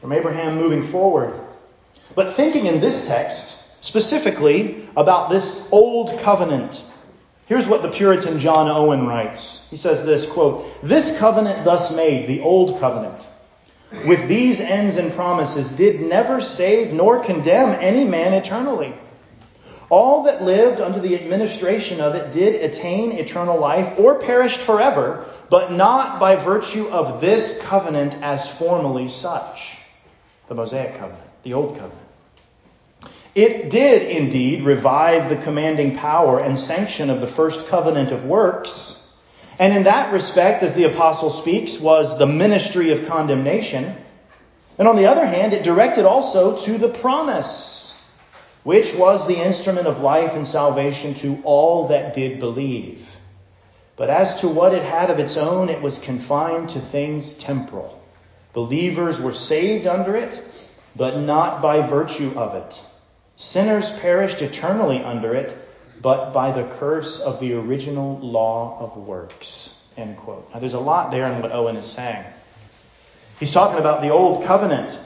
from 0.00 0.12
Abraham 0.12 0.56
moving 0.56 0.86
forward. 0.86 1.38
But 2.14 2.32
thinking 2.32 2.66
in 2.66 2.80
this 2.80 3.06
text 3.06 3.60
specifically 3.84 4.88
about 4.96 5.30
this 5.30 5.68
old 5.70 6.18
covenant 6.20 6.82
Here's 7.46 7.66
what 7.66 7.82
the 7.82 7.90
Puritan 7.90 8.38
John 8.38 8.68
Owen 8.68 9.06
writes. 9.06 9.66
He 9.70 9.76
says 9.76 10.04
this, 10.04 10.24
quote, 10.24 10.66
This 10.82 11.18
covenant 11.18 11.64
thus 11.64 11.94
made, 11.94 12.26
the 12.26 12.40
old 12.40 12.80
covenant, 12.80 13.26
with 14.06 14.28
these 14.28 14.60
ends 14.60 14.96
and 14.96 15.12
promises, 15.12 15.72
did 15.72 16.00
never 16.00 16.40
save 16.40 16.92
nor 16.92 17.22
condemn 17.22 17.70
any 17.80 18.04
man 18.04 18.32
eternally. 18.32 18.94
All 19.90 20.22
that 20.24 20.42
lived 20.42 20.80
under 20.80 20.98
the 20.98 21.14
administration 21.14 22.00
of 22.00 22.14
it 22.14 22.32
did 22.32 22.62
attain 22.62 23.12
eternal 23.12 23.60
life 23.60 23.98
or 23.98 24.18
perished 24.18 24.60
forever, 24.60 25.26
but 25.50 25.70
not 25.70 26.18
by 26.18 26.36
virtue 26.36 26.88
of 26.88 27.20
this 27.20 27.60
covenant 27.62 28.16
as 28.22 28.48
formally 28.48 29.10
such. 29.10 29.76
The 30.48 30.54
Mosaic 30.54 30.94
covenant, 30.96 31.28
the 31.42 31.52
old 31.52 31.74
covenant. 31.78 32.03
It 33.34 33.70
did 33.70 34.02
indeed 34.02 34.62
revive 34.62 35.28
the 35.28 35.36
commanding 35.36 35.96
power 35.96 36.38
and 36.38 36.58
sanction 36.58 37.10
of 37.10 37.20
the 37.20 37.26
first 37.26 37.66
covenant 37.66 38.12
of 38.12 38.24
works. 38.24 39.00
And 39.58 39.72
in 39.72 39.84
that 39.84 40.12
respect, 40.12 40.62
as 40.62 40.74
the 40.74 40.84
apostle 40.84 41.30
speaks, 41.30 41.80
was 41.80 42.16
the 42.16 42.26
ministry 42.26 42.90
of 42.90 43.06
condemnation. 43.06 43.96
And 44.78 44.86
on 44.86 44.96
the 44.96 45.06
other 45.06 45.26
hand, 45.26 45.52
it 45.52 45.64
directed 45.64 46.04
also 46.04 46.56
to 46.58 46.78
the 46.78 46.88
promise, 46.88 47.94
which 48.62 48.94
was 48.94 49.26
the 49.26 49.40
instrument 49.40 49.88
of 49.88 50.00
life 50.00 50.34
and 50.34 50.46
salvation 50.46 51.14
to 51.14 51.40
all 51.42 51.88
that 51.88 52.14
did 52.14 52.38
believe. 52.38 53.08
But 53.96 54.10
as 54.10 54.40
to 54.40 54.48
what 54.48 54.74
it 54.74 54.82
had 54.82 55.10
of 55.10 55.18
its 55.18 55.36
own, 55.36 55.68
it 55.68 55.82
was 55.82 55.98
confined 55.98 56.70
to 56.70 56.80
things 56.80 57.32
temporal. 57.32 58.00
Believers 58.52 59.20
were 59.20 59.34
saved 59.34 59.86
under 59.86 60.16
it, 60.16 60.40
but 60.94 61.18
not 61.18 61.62
by 61.62 61.86
virtue 61.86 62.32
of 62.36 62.54
it. 62.54 62.80
Sinners 63.36 63.90
perished 63.98 64.42
eternally 64.42 65.02
under 65.02 65.34
it, 65.34 65.56
but 66.00 66.32
by 66.32 66.52
the 66.52 66.64
curse 66.76 67.20
of 67.20 67.40
the 67.40 67.54
original 67.54 68.18
law 68.18 68.78
of 68.80 68.96
works. 68.96 69.74
End 69.96 70.16
quote. 70.16 70.52
Now, 70.52 70.60
there's 70.60 70.74
a 70.74 70.80
lot 70.80 71.10
there 71.10 71.26
in 71.32 71.40
what 71.40 71.52
Owen 71.52 71.76
is 71.76 71.90
saying. 71.90 72.24
He's 73.40 73.50
talking 73.50 73.78
about 73.78 74.02
the 74.02 74.10
old 74.10 74.44
covenant, 74.44 74.98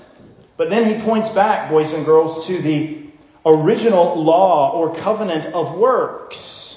but 0.56 0.70
then 0.70 0.92
he 0.92 1.02
points 1.02 1.30
back, 1.30 1.70
boys 1.70 1.92
and 1.92 2.04
girls, 2.04 2.46
to 2.46 2.60
the 2.60 2.98
original 3.46 4.22
law 4.22 4.72
or 4.72 4.94
covenant 4.94 5.46
of 5.54 5.76
works. 5.78 6.74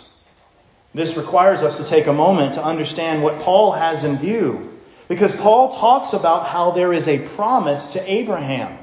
This 0.94 1.18
requires 1.18 1.64
us 1.64 1.78
to 1.78 1.86
take 1.86 2.08
a 2.08 2.14
moment 2.14 2.54
to 2.54 2.64
understand 2.64 3.24
what 3.24 3.40
Paul 3.40 3.72
has 3.72 4.04
in 4.04 4.18
view, 4.18 4.78
because 5.08 5.36
Paul 5.36 5.74
talks 5.74 6.14
about 6.14 6.48
how 6.48 6.72
there 6.72 6.94
is 6.94 7.08
a 7.08 7.20
promise 7.36 7.90
to 7.90 8.12
Abraham. 8.12 8.78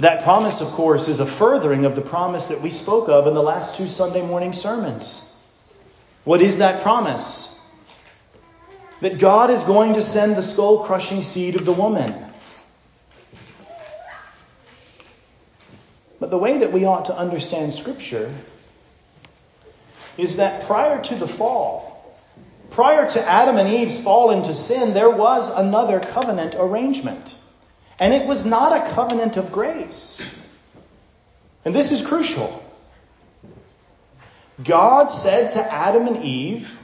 That 0.00 0.22
promise, 0.22 0.60
of 0.60 0.68
course, 0.68 1.08
is 1.08 1.18
a 1.18 1.26
furthering 1.26 1.84
of 1.84 1.96
the 1.96 2.00
promise 2.00 2.46
that 2.46 2.60
we 2.60 2.70
spoke 2.70 3.08
of 3.08 3.26
in 3.26 3.34
the 3.34 3.42
last 3.42 3.76
two 3.76 3.88
Sunday 3.88 4.22
morning 4.22 4.52
sermons. 4.52 5.34
What 6.24 6.40
is 6.40 6.58
that 6.58 6.82
promise? 6.82 7.54
That 9.00 9.18
God 9.18 9.50
is 9.50 9.64
going 9.64 9.94
to 9.94 10.02
send 10.02 10.36
the 10.36 10.42
skull 10.42 10.84
crushing 10.84 11.22
seed 11.22 11.56
of 11.56 11.64
the 11.64 11.72
woman. 11.72 12.14
But 16.20 16.30
the 16.30 16.38
way 16.38 16.58
that 16.58 16.72
we 16.72 16.84
ought 16.84 17.06
to 17.06 17.16
understand 17.16 17.74
Scripture 17.74 18.32
is 20.16 20.36
that 20.36 20.62
prior 20.64 21.00
to 21.02 21.14
the 21.14 21.28
fall, 21.28 22.18
prior 22.70 23.08
to 23.08 23.28
Adam 23.28 23.56
and 23.56 23.68
Eve's 23.68 24.00
fall 24.00 24.30
into 24.32 24.52
sin, 24.52 24.94
there 24.94 25.10
was 25.10 25.48
another 25.48 26.00
covenant 26.00 26.56
arrangement. 26.56 27.34
And 27.98 28.14
it 28.14 28.26
was 28.26 28.46
not 28.46 28.72
a 28.72 28.90
covenant 28.92 29.36
of 29.36 29.52
grace. 29.52 30.24
And 31.64 31.74
this 31.74 31.92
is 31.92 32.02
crucial. 32.02 32.64
God 34.62 35.08
said 35.08 35.52
to 35.52 35.72
Adam 35.72 36.06
and 36.06 36.24
Eve, 36.24 36.76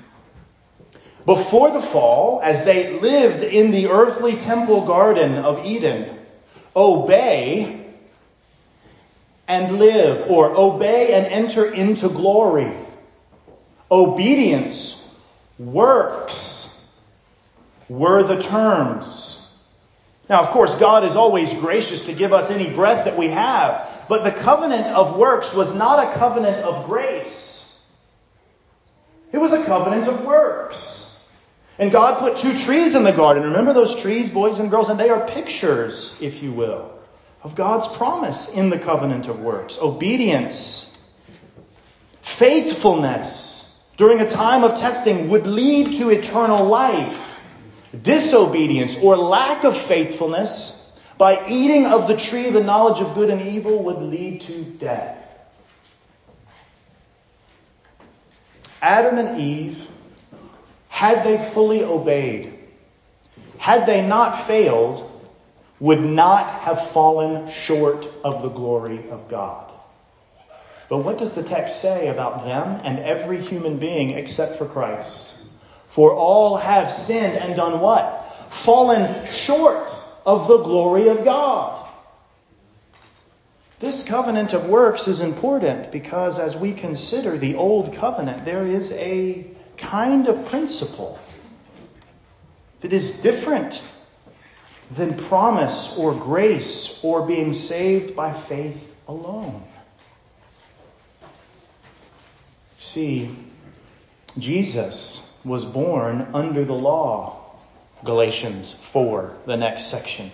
before 1.27 1.70
the 1.70 1.81
fall, 1.81 2.40
as 2.42 2.64
they 2.64 3.00
lived 3.00 3.42
in 3.42 3.70
the 3.70 3.88
earthly 3.88 4.37
temple 4.37 4.87
garden 4.87 5.37
of 5.37 5.64
Eden, 5.64 6.18
obey 6.77 7.81
and 9.48 9.79
live, 9.79 10.31
or 10.31 10.57
obey 10.57 11.14
and 11.14 11.27
enter 11.27 11.64
into 11.70 12.09
glory. 12.09 12.72
Obedience, 13.90 15.03
works 15.59 16.85
were 17.88 18.22
the 18.22 18.40
terms. 18.40 19.34
Now, 20.29 20.41
of 20.41 20.51
course, 20.51 20.75
God 20.77 21.05
is 21.05 21.17
always 21.17 21.53
gracious 21.53 22.07
to 22.07 22.15
give 22.15 22.33
us 22.33 22.51
any 22.51 22.73
breath 22.73 23.05
that 23.05 23.19
we 23.19 23.29
have, 23.29 24.07
but 24.09 24.25
the 24.25 24.33
covenant 24.33 24.87
of 24.87 25.17
works 25.17 25.53
was 25.53 25.75
not 25.75 26.09
a 26.09 26.17
covenant 26.17 26.65
of 26.65 26.87
grace. 26.87 27.85
It 29.33 29.39
was 29.39 29.53
a 29.53 29.65
covenant 29.65 30.09
of 30.09 30.25
works. 30.25 31.05
And 31.79 31.91
God 31.91 32.19
put 32.19 32.37
two 32.37 32.57
trees 32.57 32.95
in 32.95 33.03
the 33.03 33.13
garden. 33.13 33.43
Remember 33.43 33.73
those 33.73 34.01
trees, 34.01 34.31
boys 34.31 34.61
and 34.61 34.71
girls? 34.71 34.89
And 34.89 34.99
they 34.99 35.11
are 35.11 35.27
pictures, 35.27 36.17
if 36.23 36.43
you 36.43 36.53
will, 36.53 36.93
of 37.43 37.55
God's 37.55 37.89
promise 37.89 38.55
in 38.55 38.71
the 38.71 38.79
covenant 38.79 39.27
of 39.27 39.41
works. 39.41 39.79
Obedience, 39.83 40.91
faithfulness 42.23 43.85
during 43.97 44.21
a 44.21 44.29
time 44.29 44.65
of 44.65 44.77
testing 44.77 45.31
would 45.31 45.47
lead 45.47 45.95
to 45.99 46.11
eternal 46.11 46.65
life. 46.67 47.24
Disobedience 48.02 48.96
or 48.96 49.16
lack 49.16 49.64
of 49.64 49.76
faithfulness 49.76 50.80
by 51.16 51.46
eating 51.48 51.87
of 51.87 52.09
the 52.09 52.16
tree, 52.16 52.48
of 52.48 52.54
the 52.54 52.62
knowledge 52.62 53.00
of 53.00 53.14
good 53.14 53.30
and 53.30 53.40
evil, 53.42 53.85
would 53.85 54.02
lead 54.02 54.40
to 54.42 54.64
death. 54.64 55.20
Adam 58.83 59.18
and 59.18 59.40
Eve 59.40 59.88
had 60.88 61.24
they 61.24 61.38
fully 61.38 61.83
obeyed, 61.83 62.52
had 63.59 63.87
they 63.87 64.07
not 64.07 64.46
failed, 64.46 65.11
would 65.80 66.00
not 66.00 66.50
have 66.50 66.90
fallen 66.90 67.48
short 67.48 68.09
of 68.22 68.42
the 68.42 68.48
glory 68.48 69.11
of 69.11 69.28
God. 69.28 69.72
But 70.88 70.98
what 70.98 71.18
does 71.18 71.33
the 71.33 71.42
text 71.42 71.80
say 71.80 72.09
about 72.09 72.44
them 72.44 72.80
and 72.85 72.98
every 72.98 73.40
human 73.40 73.78
being 73.78 74.11
except 74.11 74.57
for 74.57 74.66
Christ? 74.66 75.43
For 75.94 76.12
all 76.12 76.57
have 76.57 76.90
sinned 76.90 77.38
and 77.38 77.54
done 77.54 77.78
what? 77.78 78.26
Fallen 78.50 79.28
short 79.28 79.94
of 80.26 80.48
the 80.48 80.59
glory 80.59 81.07
of 81.07 81.22
God. 81.22 81.88
This 83.78 84.02
covenant 84.02 84.54
of 84.54 84.66
works 84.66 85.07
is 85.07 85.20
important 85.20 85.92
because 85.92 86.40
as 86.40 86.57
we 86.57 86.72
consider 86.72 87.38
the 87.38 87.54
old 87.54 87.94
covenant, 87.94 88.44
there 88.44 88.66
is 88.66 88.90
a 88.90 89.46
kind 89.76 90.26
of 90.26 90.46
principle 90.46 91.16
that 92.80 92.92
is 92.92 93.20
different 93.20 93.80
than 94.90 95.16
promise 95.16 95.96
or 95.96 96.12
grace 96.12 96.98
or 97.04 97.24
being 97.24 97.52
saved 97.52 98.16
by 98.16 98.33
faith 98.33 98.92
alone. 99.07 99.62
See, 102.78 103.30
Jesus 104.37 105.30
was 105.44 105.64
born 105.64 106.28
under 106.33 106.64
the 106.64 106.74
law. 106.74 107.40
Galatians 108.04 108.72
4, 108.74 109.35
the 109.46 109.57
next 109.57 109.85
section. 109.85 110.30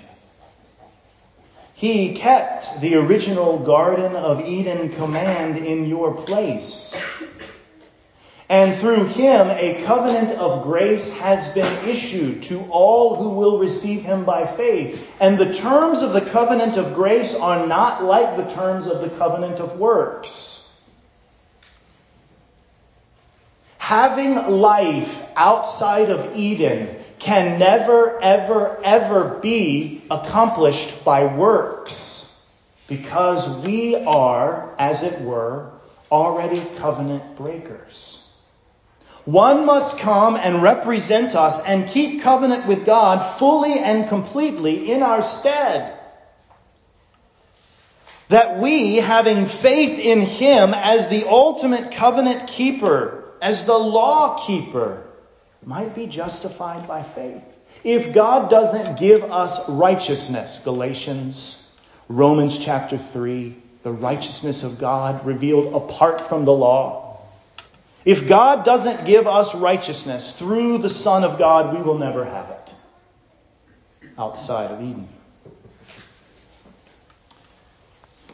He 1.74 2.14
kept 2.14 2.80
the 2.80 2.96
original 2.96 3.58
Garden 3.58 4.14
of 4.14 4.46
Eden 4.46 4.90
command 4.96 5.56
in 5.56 5.86
your 5.88 6.14
place. 6.14 6.96
And 8.50 8.78
through 8.80 9.04
him, 9.04 9.48
a 9.48 9.82
covenant 9.84 10.36
of 10.36 10.64
grace 10.64 11.16
has 11.18 11.54
been 11.54 11.88
issued 11.88 12.42
to 12.44 12.60
all 12.70 13.14
who 13.14 13.30
will 13.30 13.58
receive 13.58 14.02
him 14.02 14.24
by 14.24 14.44
faith. 14.44 15.16
And 15.20 15.38
the 15.38 15.54
terms 15.54 16.02
of 16.02 16.12
the 16.12 16.20
covenant 16.20 16.76
of 16.76 16.92
grace 16.92 17.34
are 17.34 17.66
not 17.66 18.04
like 18.04 18.36
the 18.36 18.52
terms 18.52 18.88
of 18.88 19.00
the 19.00 19.16
covenant 19.16 19.60
of 19.60 19.78
works. 19.78 20.69
Having 23.90 24.46
life 24.46 25.20
outside 25.35 26.11
of 26.11 26.37
Eden 26.37 26.94
can 27.18 27.59
never, 27.59 28.22
ever, 28.22 28.79
ever 28.85 29.40
be 29.42 30.00
accomplished 30.09 31.05
by 31.05 31.24
works 31.24 32.46
because 32.87 33.48
we 33.48 33.96
are, 33.96 34.72
as 34.79 35.03
it 35.03 35.22
were, 35.22 35.72
already 36.09 36.64
covenant 36.76 37.37
breakers. 37.37 38.24
One 39.24 39.66
must 39.66 39.98
come 39.98 40.37
and 40.37 40.62
represent 40.62 41.35
us 41.35 41.59
and 41.59 41.88
keep 41.88 42.22
covenant 42.22 42.68
with 42.68 42.87
God 42.87 43.40
fully 43.40 43.76
and 43.76 44.09
completely 44.09 44.92
in 44.92 45.03
our 45.03 45.20
stead. 45.20 45.98
That 48.29 48.61
we, 48.61 48.98
having 48.98 49.46
faith 49.46 49.98
in 49.98 50.20
Him 50.20 50.74
as 50.74 51.09
the 51.09 51.29
ultimate 51.29 51.90
covenant 51.90 52.46
keeper, 52.46 53.19
as 53.40 53.64
the 53.64 53.76
law 53.76 54.44
keeper, 54.46 55.03
might 55.64 55.94
be 55.94 56.07
justified 56.07 56.87
by 56.88 57.03
faith. 57.03 57.42
If 57.85 58.12
God 58.12 58.50
doesn't 58.50 58.98
give 58.98 59.24
us 59.24 59.68
righteousness, 59.68 60.61
Galatians, 60.64 61.74
Romans 62.09 62.59
chapter 62.59 62.98
3, 62.98 63.57
the 63.83 63.92
righteousness 63.92 64.62
of 64.62 64.79
God 64.79 65.24
revealed 65.24 65.74
apart 65.74 66.29
from 66.29 66.44
the 66.44 66.53
law, 66.53 67.20
if 68.05 68.26
God 68.26 68.64
doesn't 68.64 69.05
give 69.05 69.26
us 69.26 69.55
righteousness 69.55 70.33
through 70.33 70.79
the 70.79 70.88
Son 70.88 71.24
of 71.24 71.38
God, 71.38 71.76
we 71.76 71.83
will 71.83 71.98
never 71.98 72.24
have 72.24 72.50
it 72.50 72.74
outside 74.18 74.70
of 74.70 74.81
Eden. 74.83 75.09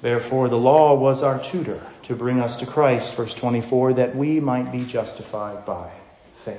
Therefore, 0.01 0.49
the 0.49 0.59
law 0.59 0.95
was 0.95 1.23
our 1.23 1.43
tutor 1.43 1.81
to 2.07 2.15
bring 2.15 2.41
us 2.41 2.57
to 2.57 2.67
Christ, 2.67 3.15
verse 3.17 3.35
24, 3.35 3.95
that 3.95 4.15
we 4.15 4.39
might 4.39 4.71
be 4.71 4.85
justified 4.85 5.67
by 5.67 5.91
faith. 6.45 6.57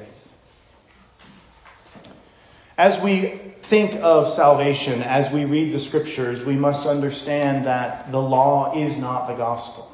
As 2.77 2.99
we 2.99 3.27
think 3.61 3.95
of 3.95 4.29
salvation, 4.29 5.01
as 5.01 5.31
we 5.31 5.45
read 5.45 5.71
the 5.71 5.79
scriptures, 5.79 6.43
we 6.43 6.55
must 6.55 6.85
understand 6.85 7.65
that 7.65 8.11
the 8.11 8.21
law 8.21 8.77
is 8.77 8.97
not 8.97 9.27
the 9.27 9.35
gospel. 9.35 9.89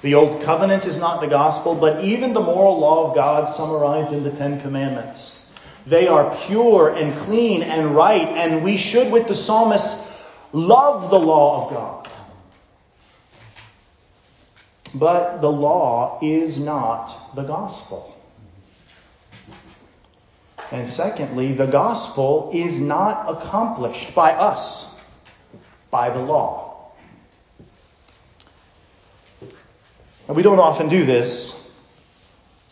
The 0.00 0.14
Old 0.14 0.42
Covenant 0.42 0.86
is 0.86 0.98
not 0.98 1.20
the 1.20 1.26
gospel, 1.26 1.74
but 1.74 2.04
even 2.04 2.32
the 2.32 2.40
moral 2.40 2.78
law 2.78 3.08
of 3.08 3.16
God 3.16 3.48
summarized 3.54 4.12
in 4.12 4.22
the 4.22 4.30
Ten 4.30 4.60
Commandments. 4.60 5.52
They 5.86 6.06
are 6.06 6.36
pure 6.46 6.88
and 6.88 7.16
clean 7.16 7.62
and 7.62 7.96
right, 7.96 8.28
and 8.28 8.62
we 8.62 8.76
should, 8.76 9.10
with 9.10 9.26
the 9.26 9.34
psalmist, 9.34 10.00
love 10.52 11.10
the 11.10 11.18
law 11.18 11.64
of 11.64 11.72
God. 11.72 12.01
But 14.94 15.40
the 15.40 15.50
law 15.50 16.18
is 16.22 16.58
not 16.58 17.34
the 17.34 17.42
gospel. 17.42 18.14
And 20.70 20.88
secondly, 20.88 21.52
the 21.52 21.66
gospel 21.66 22.50
is 22.54 22.78
not 22.78 23.28
accomplished 23.28 24.14
by 24.14 24.32
us, 24.32 24.98
by 25.90 26.10
the 26.10 26.20
law. 26.20 26.92
And 30.26 30.36
we 30.36 30.42
don't 30.42 30.58
often 30.58 30.88
do 30.88 31.04
this, 31.04 31.58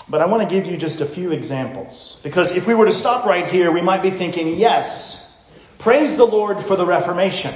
but 0.08 0.22
I 0.22 0.26
want 0.26 0.48
to 0.48 0.54
give 0.54 0.66
you 0.66 0.78
just 0.78 1.02
a 1.02 1.06
few 1.06 1.32
examples. 1.32 2.18
Because 2.22 2.52
if 2.52 2.66
we 2.66 2.74
were 2.74 2.86
to 2.86 2.92
stop 2.92 3.26
right 3.26 3.46
here, 3.46 3.70
we 3.70 3.82
might 3.82 4.02
be 4.02 4.10
thinking, 4.10 4.56
yes, 4.56 5.36
praise 5.78 6.16
the 6.16 6.24
Lord 6.24 6.58
for 6.60 6.76
the 6.76 6.86
Reformation. 6.86 7.54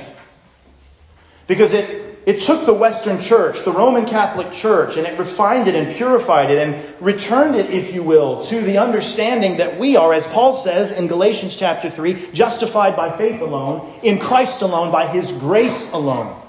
Because 1.46 1.72
it, 1.72 2.03
it 2.26 2.40
took 2.40 2.64
the 2.64 2.72
Western 2.72 3.18
Church, 3.18 3.64
the 3.64 3.72
Roman 3.72 4.06
Catholic 4.06 4.50
Church, 4.50 4.96
and 4.96 5.06
it 5.06 5.18
refined 5.18 5.68
it 5.68 5.74
and 5.74 5.94
purified 5.94 6.50
it 6.50 6.58
and 6.58 7.02
returned 7.02 7.54
it, 7.54 7.68
if 7.68 7.92
you 7.92 8.02
will, 8.02 8.42
to 8.44 8.60
the 8.62 8.78
understanding 8.78 9.58
that 9.58 9.78
we 9.78 9.96
are, 9.96 10.12
as 10.12 10.26
Paul 10.28 10.54
says 10.54 10.90
in 10.92 11.06
Galatians 11.06 11.54
chapter 11.54 11.90
3, 11.90 12.32
justified 12.32 12.96
by 12.96 13.14
faith 13.18 13.42
alone, 13.42 13.92
in 14.02 14.18
Christ 14.18 14.62
alone, 14.62 14.90
by 14.90 15.06
his 15.06 15.32
grace 15.32 15.92
alone. 15.92 16.40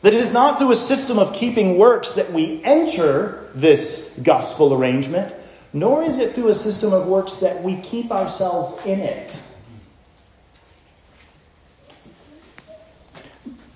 That 0.00 0.14
it 0.14 0.20
is 0.20 0.32
not 0.32 0.58
through 0.58 0.72
a 0.72 0.76
system 0.76 1.18
of 1.18 1.34
keeping 1.34 1.76
works 1.76 2.12
that 2.12 2.32
we 2.32 2.62
enter 2.64 3.50
this 3.54 4.10
gospel 4.22 4.72
arrangement, 4.72 5.34
nor 5.74 6.02
is 6.02 6.18
it 6.18 6.34
through 6.34 6.48
a 6.48 6.54
system 6.54 6.94
of 6.94 7.06
works 7.06 7.36
that 7.36 7.62
we 7.62 7.76
keep 7.76 8.10
ourselves 8.10 8.80
in 8.86 9.00
it. 9.00 9.38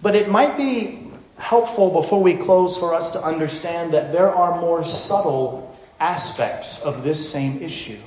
But 0.01 0.15
it 0.15 0.29
might 0.29 0.57
be 0.57 1.06
helpful 1.39 1.91
before 1.91 2.23
we 2.23 2.37
close 2.37 2.79
for 2.79 2.95
us 2.95 3.11
to 3.11 3.23
understand 3.23 3.95
that 3.95 4.13
there 4.13 4.35
are 4.35 4.61
more 4.61 4.85
subtle 4.85 5.77
aspects 6.01 6.83
of 6.83 7.03
this 7.03 7.31
same 7.31 7.63
issue. 7.63 7.99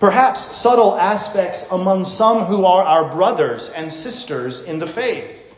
Perhaps 0.00 0.40
subtle 0.40 0.96
aspects 0.96 1.70
among 1.70 2.04
some 2.04 2.44
who 2.44 2.64
are 2.64 2.84
our 2.84 3.10
brothers 3.10 3.68
and 3.70 3.92
sisters 3.92 4.60
in 4.60 4.78
the 4.78 4.86
faith. 4.86 5.56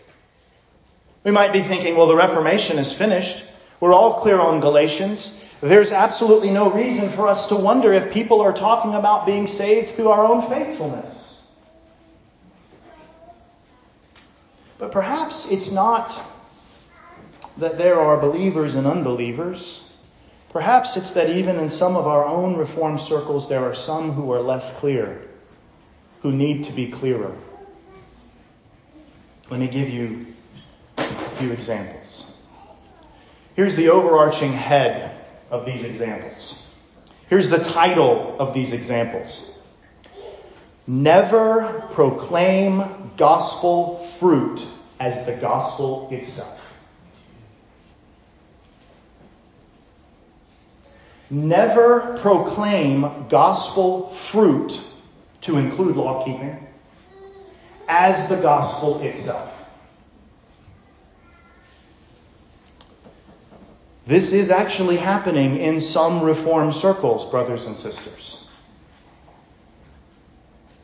We 1.24 1.30
might 1.30 1.52
be 1.52 1.62
thinking, 1.62 1.96
well, 1.96 2.06
the 2.06 2.16
Reformation 2.16 2.78
is 2.78 2.92
finished. 2.92 3.44
We're 3.80 3.92
all 3.92 4.20
clear 4.20 4.40
on 4.40 4.60
Galatians. 4.60 5.42
There's 5.60 5.92
absolutely 5.92 6.50
no 6.50 6.70
reason 6.70 7.10
for 7.10 7.28
us 7.28 7.48
to 7.48 7.56
wonder 7.56 7.92
if 7.92 8.12
people 8.12 8.40
are 8.40 8.52
talking 8.52 8.94
about 8.94 9.26
being 9.26 9.46
saved 9.46 9.90
through 9.90 10.08
our 10.08 10.24
own 10.24 10.48
faithfulness. 10.48 11.50
But 14.78 14.92
perhaps 14.92 15.50
it's 15.50 15.70
not 15.70 16.18
that 17.58 17.78
there 17.78 18.00
are 18.00 18.16
believers 18.16 18.74
and 18.74 18.86
unbelievers. 18.86 19.82
Perhaps 20.50 20.96
it's 20.96 21.12
that 21.12 21.30
even 21.30 21.58
in 21.58 21.70
some 21.70 21.96
of 21.96 22.06
our 22.06 22.24
own 22.24 22.56
Reformed 22.56 23.00
circles, 23.00 23.48
there 23.48 23.64
are 23.64 23.74
some 23.74 24.12
who 24.12 24.32
are 24.32 24.40
less 24.40 24.78
clear, 24.78 25.22
who 26.22 26.32
need 26.32 26.64
to 26.64 26.72
be 26.72 26.88
clearer. 26.88 27.34
Let 29.50 29.60
me 29.60 29.68
give 29.68 29.88
you 29.88 30.26
a 30.98 31.02
few 31.36 31.52
examples. 31.52 32.32
Here's 33.54 33.76
the 33.76 33.88
overarching 33.88 34.52
head 34.52 35.16
of 35.50 35.64
these 35.64 35.82
examples. 35.82 36.62
Here's 37.28 37.48
the 37.48 37.58
title 37.58 38.36
of 38.38 38.54
these 38.54 38.72
examples 38.72 39.50
Never 40.86 41.84
proclaim 41.92 43.12
gospel 43.16 44.06
fruit 44.20 44.64
as 45.00 45.26
the 45.26 45.36
gospel 45.36 46.08
itself. 46.12 46.60
Never 51.28 52.16
proclaim 52.18 53.26
gospel 53.28 54.10
fruit 54.10 54.80
to 55.42 55.58
include 55.58 55.96
law 55.96 56.24
keeping 56.24 56.66
as 57.88 58.28
the 58.28 58.36
gospel 58.36 59.00
itself. 59.02 59.52
This 64.06 64.32
is 64.32 64.50
actually 64.50 64.96
happening 64.98 65.56
in 65.56 65.80
some 65.80 66.22
reform 66.22 66.72
circles, 66.72 67.26
brothers 67.26 67.66
and 67.66 67.76
sisters. 67.76 68.46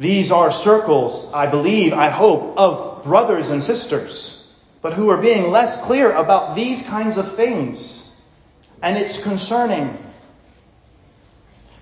These 0.00 0.32
are 0.32 0.50
circles, 0.50 1.32
I 1.32 1.46
believe, 1.46 1.92
I 1.92 2.08
hope, 2.08 2.58
of 2.58 3.04
brothers 3.04 3.50
and 3.50 3.62
sisters, 3.62 4.44
but 4.80 4.94
who 4.94 5.10
are 5.10 5.22
being 5.22 5.52
less 5.52 5.80
clear 5.84 6.10
about 6.10 6.56
these 6.56 6.82
kinds 6.82 7.16
of 7.16 7.36
things. 7.36 8.20
And 8.82 8.98
it's 8.98 9.22
concerning. 9.22 9.96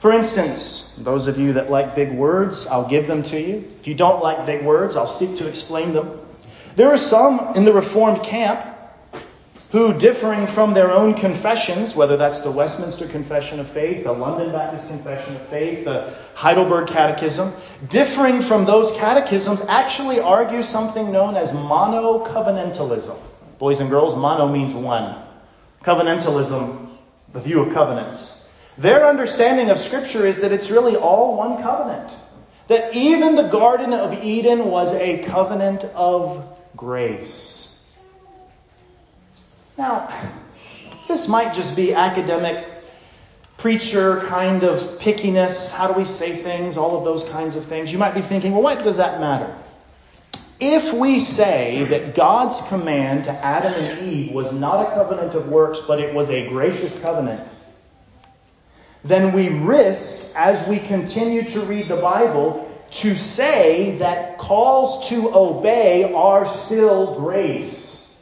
For 0.01 0.13
instance, 0.13 0.95
those 0.97 1.27
of 1.27 1.39
you 1.39 1.53
that 1.53 1.71
like 1.71 1.95
big 1.95 2.11
words, 2.11 2.67
I'll 2.67 2.89
give 2.89 3.07
them 3.07 3.23
to 3.25 3.39
you. 3.39 3.71
If 3.81 3.87
you 3.87 3.95
don't 3.95 4.23
like 4.23 4.47
big 4.47 4.65
words, 4.65 4.97
I'll 4.97 5.07
seek 5.07 5.37
to 5.39 5.47
explain 5.47 5.93
them. 5.93 6.19
There 6.75 6.89
are 6.89 6.97
some 6.97 7.55
in 7.55 7.67
the 7.67 7.73
Reformed 7.75 8.23
camp 8.23 8.67
who, 9.73 9.93
differing 9.93 10.47
from 10.47 10.73
their 10.73 10.91
own 10.91 11.13
confessions, 11.13 11.95
whether 11.95 12.17
that's 12.17 12.41
the 12.41 12.51
Westminster 12.51 13.07
Confession 13.09 13.61
of 13.61 13.69
Faith, 13.69 14.05
the 14.05 14.13
London 14.13 14.51
Baptist 14.53 14.89
Confession 14.89 15.37
of 15.37 15.47
Faith, 15.49 15.85
the 15.85 16.15
Heidelberg 16.35 16.89
Catechism, 16.89 17.53
differing 17.91 18.41
from 18.41 18.65
those 18.65 18.91
catechisms, 18.93 19.61
actually 19.69 20.19
argue 20.19 20.63
something 20.63 21.13
known 21.13 21.37
as 21.37 21.53
mono-covenantalism. 21.53 23.19
Boys 23.59 23.81
and 23.81 23.91
girls, 23.91 24.17
mono 24.17 24.49
means 24.49 24.73
one. 24.73 25.23
Covenantalism, 25.83 26.89
the 27.35 27.41
view 27.41 27.61
of 27.61 27.75
covenants. 27.75 28.39
Their 28.81 29.07
understanding 29.07 29.69
of 29.69 29.79
Scripture 29.79 30.27
is 30.27 30.38
that 30.38 30.53
it's 30.53 30.71
really 30.71 30.97
all 30.97 31.37
one 31.37 31.62
covenant. 31.62 32.16
That 32.69 32.97
even 32.97 33.35
the 33.35 33.49
Garden 33.49 33.93
of 33.93 34.25
Eden 34.25 34.71
was 34.71 34.95
a 34.95 35.23
covenant 35.23 35.85
of 35.95 36.43
grace. 36.75 37.85
Now, 39.77 40.09
this 41.09 41.29
might 41.29 41.53
just 41.53 41.77
be 41.77 41.93
academic 41.93 42.66
preacher 43.59 44.21
kind 44.21 44.62
of 44.62 44.79
pickiness. 44.99 45.71
How 45.71 45.88
do 45.88 45.93
we 45.93 46.07
say 46.07 46.37
things? 46.37 46.79
All 46.79 46.97
of 46.97 47.05
those 47.05 47.25
kinds 47.25 47.57
of 47.57 47.66
things. 47.66 47.93
You 47.93 47.99
might 47.99 48.14
be 48.14 48.23
thinking, 48.23 48.53
well, 48.53 48.62
what 48.62 48.83
does 48.83 48.97
that 48.97 49.21
matter? 49.21 49.55
If 50.59 50.95
we 50.95 51.21
say 51.21 51.85
that 51.85 52.14
God's 52.14 52.62
command 52.69 53.25
to 53.25 53.33
Adam 53.33 53.75
and 53.75 54.11
Eve 54.11 54.33
was 54.33 54.53
not 54.53 54.88
a 54.88 54.95
covenant 54.95 55.35
of 55.35 55.49
works, 55.49 55.83
but 55.83 56.01
it 56.01 56.14
was 56.14 56.31
a 56.31 56.49
gracious 56.49 56.99
covenant, 57.03 57.53
then 59.05 59.33
we 59.33 59.49
risk, 59.49 60.33
as 60.37 60.67
we 60.67 60.79
continue 60.79 61.43
to 61.51 61.61
read 61.61 61.89
the 61.89 61.97
Bible, 61.97 62.67
to 62.91 63.15
say 63.15 63.97
that 63.99 64.39
calls 64.39 65.09
to 65.09 65.35
obey 65.35 66.13
are 66.13 66.47
still 66.47 67.19
grace. 67.19 68.15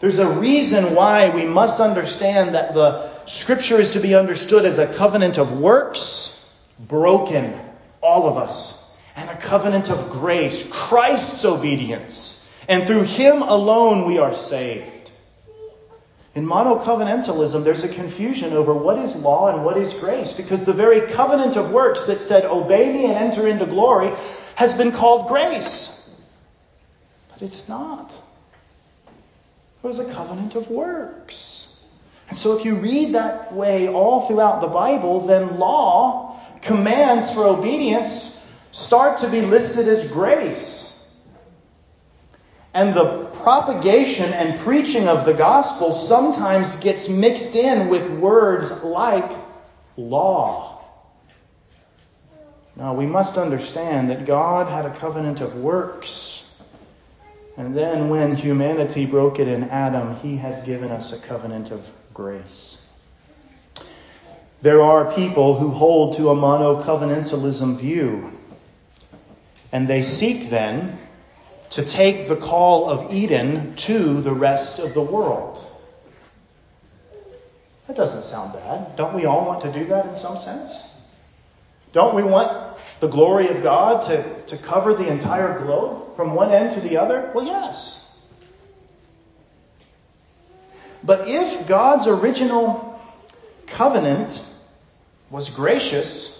There's 0.00 0.18
a 0.18 0.28
reason 0.28 0.94
why 0.94 1.30
we 1.30 1.44
must 1.44 1.80
understand 1.80 2.54
that 2.54 2.74
the 2.74 3.10
Scripture 3.24 3.78
is 3.80 3.92
to 3.92 4.00
be 4.00 4.14
understood 4.14 4.64
as 4.64 4.78
a 4.78 4.92
covenant 4.92 5.38
of 5.38 5.52
works, 5.52 6.38
broken, 6.78 7.58
all 8.00 8.28
of 8.28 8.36
us, 8.36 8.90
and 9.14 9.30
a 9.30 9.36
covenant 9.36 9.90
of 9.90 10.10
grace, 10.10 10.66
Christ's 10.70 11.44
obedience. 11.44 12.38
And 12.68 12.84
through 12.84 13.02
Him 13.02 13.42
alone 13.42 14.06
we 14.06 14.18
are 14.18 14.34
saved. 14.34 15.01
In 16.34 16.46
monocovenantalism, 16.46 17.62
there's 17.62 17.84
a 17.84 17.88
confusion 17.88 18.54
over 18.54 18.72
what 18.72 18.98
is 18.98 19.14
law 19.16 19.48
and 19.48 19.64
what 19.64 19.76
is 19.76 19.92
grace, 19.92 20.32
because 20.32 20.64
the 20.64 20.72
very 20.72 21.02
covenant 21.02 21.56
of 21.56 21.70
works 21.70 22.04
that 22.06 22.22
said, 22.22 22.44
Obey 22.44 22.90
me 22.90 23.04
and 23.04 23.14
enter 23.14 23.46
into 23.46 23.66
glory, 23.66 24.12
has 24.54 24.74
been 24.74 24.92
called 24.92 25.28
grace. 25.28 26.10
But 27.30 27.42
it's 27.42 27.68
not. 27.68 28.18
It 29.82 29.86
was 29.86 29.98
a 29.98 30.10
covenant 30.12 30.54
of 30.54 30.70
works. 30.70 31.68
And 32.28 32.38
so 32.38 32.56
if 32.56 32.64
you 32.64 32.76
read 32.76 33.14
that 33.14 33.52
way 33.52 33.88
all 33.88 34.22
throughout 34.22 34.62
the 34.62 34.68
Bible, 34.68 35.26
then 35.26 35.58
law, 35.58 36.40
commands 36.62 37.30
for 37.30 37.44
obedience, 37.44 38.38
start 38.70 39.18
to 39.18 39.28
be 39.28 39.42
listed 39.42 39.86
as 39.86 40.08
grace. 40.08 40.91
And 42.74 42.94
the 42.94 43.26
propagation 43.42 44.32
and 44.32 44.58
preaching 44.60 45.08
of 45.08 45.26
the 45.26 45.34
gospel 45.34 45.92
sometimes 45.92 46.76
gets 46.76 47.08
mixed 47.08 47.54
in 47.54 47.88
with 47.88 48.08
words 48.10 48.82
like 48.82 49.30
law. 49.96 50.82
Now, 52.74 52.94
we 52.94 53.04
must 53.04 53.36
understand 53.36 54.10
that 54.10 54.24
God 54.24 54.68
had 54.68 54.86
a 54.86 54.94
covenant 54.98 55.40
of 55.40 55.54
works 55.56 56.42
and 57.56 57.76
then 57.76 58.08
when 58.08 58.34
humanity 58.34 59.04
broke 59.04 59.38
it 59.38 59.48
in 59.48 59.64
Adam, 59.64 60.16
he 60.16 60.36
has 60.36 60.62
given 60.62 60.90
us 60.90 61.12
a 61.12 61.26
covenant 61.26 61.70
of 61.70 61.86
grace. 62.14 62.78
There 64.62 64.80
are 64.80 65.12
people 65.12 65.58
who 65.58 65.70
hold 65.70 66.16
to 66.16 66.30
a 66.30 66.34
mono-covenantalism 66.34 67.76
view. 67.76 68.38
And 69.70 69.88
they 69.88 70.02
seek 70.02 70.50
then 70.50 70.98
to 71.72 71.82
take 71.82 72.28
the 72.28 72.36
call 72.36 72.90
of 72.90 73.12
Eden 73.12 73.74
to 73.76 74.20
the 74.20 74.32
rest 74.32 74.78
of 74.78 74.92
the 74.92 75.00
world. 75.00 75.66
That 77.86 77.96
doesn't 77.96 78.24
sound 78.24 78.52
bad. 78.52 78.96
Don't 78.96 79.14
we 79.14 79.24
all 79.24 79.46
want 79.46 79.62
to 79.62 79.72
do 79.72 79.86
that 79.86 80.06
in 80.06 80.14
some 80.14 80.36
sense? 80.36 80.94
Don't 81.92 82.14
we 82.14 82.22
want 82.22 82.78
the 83.00 83.08
glory 83.08 83.48
of 83.48 83.62
God 83.62 84.02
to, 84.04 84.42
to 84.48 84.58
cover 84.58 84.92
the 84.92 85.08
entire 85.08 85.60
globe 85.60 86.14
from 86.14 86.34
one 86.34 86.52
end 86.52 86.72
to 86.72 86.80
the 86.80 86.98
other? 86.98 87.32
Well, 87.34 87.46
yes. 87.46 88.20
But 91.02 91.28
if 91.28 91.66
God's 91.66 92.06
original 92.06 93.00
covenant 93.66 94.44
was 95.30 95.48
gracious, 95.48 96.38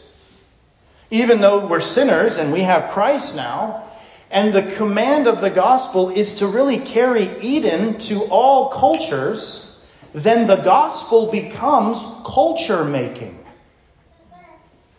even 1.11 1.41
though 1.41 1.67
we're 1.67 1.81
sinners 1.81 2.37
and 2.37 2.53
we 2.53 2.61
have 2.61 2.91
Christ 2.91 3.35
now, 3.35 3.89
and 4.33 4.55
the 4.55 4.63
command 4.63 5.27
of 5.29 5.43
the 5.43 5.51
gospel 5.51 6.09
is 6.09 6.37
to 6.37 6.47
really 6.47 6.79
carry 6.79 7.39
Eden 7.43 7.99
to 7.99 8.23
all 8.25 8.71
cultures, 8.71 9.79
then 10.15 10.47
the 10.47 10.57
gospel 10.57 11.31
becomes 11.31 12.03
culture 12.25 12.83
making. 12.83 13.39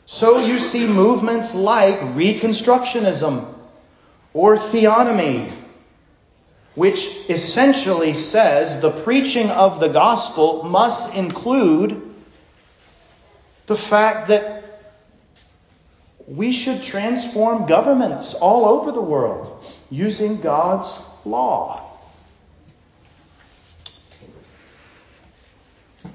So 0.05 0.45
you 0.45 0.59
see 0.59 0.86
movements 0.86 1.55
like 1.55 1.99
Reconstructionism 1.99 3.51
or 4.36 4.57
Theonomy, 4.57 5.51
which 6.75 7.09
essentially 7.27 8.13
says 8.13 8.81
the 8.81 8.91
preaching 8.91 9.49
of 9.49 9.79
the 9.79 9.89
gospel 9.89 10.61
must 10.61 11.15
include 11.15 11.99
the 13.65 13.75
fact 13.75 14.27
that 14.27 14.62
we 16.28 16.51
should 16.51 16.84
transform 16.84 17.65
governments 17.65 18.34
all 18.34 18.65
over 18.65 18.91
the 18.91 19.01
world 19.01 19.65
using 19.89 20.39
God's 20.41 20.99
law. 21.26 21.89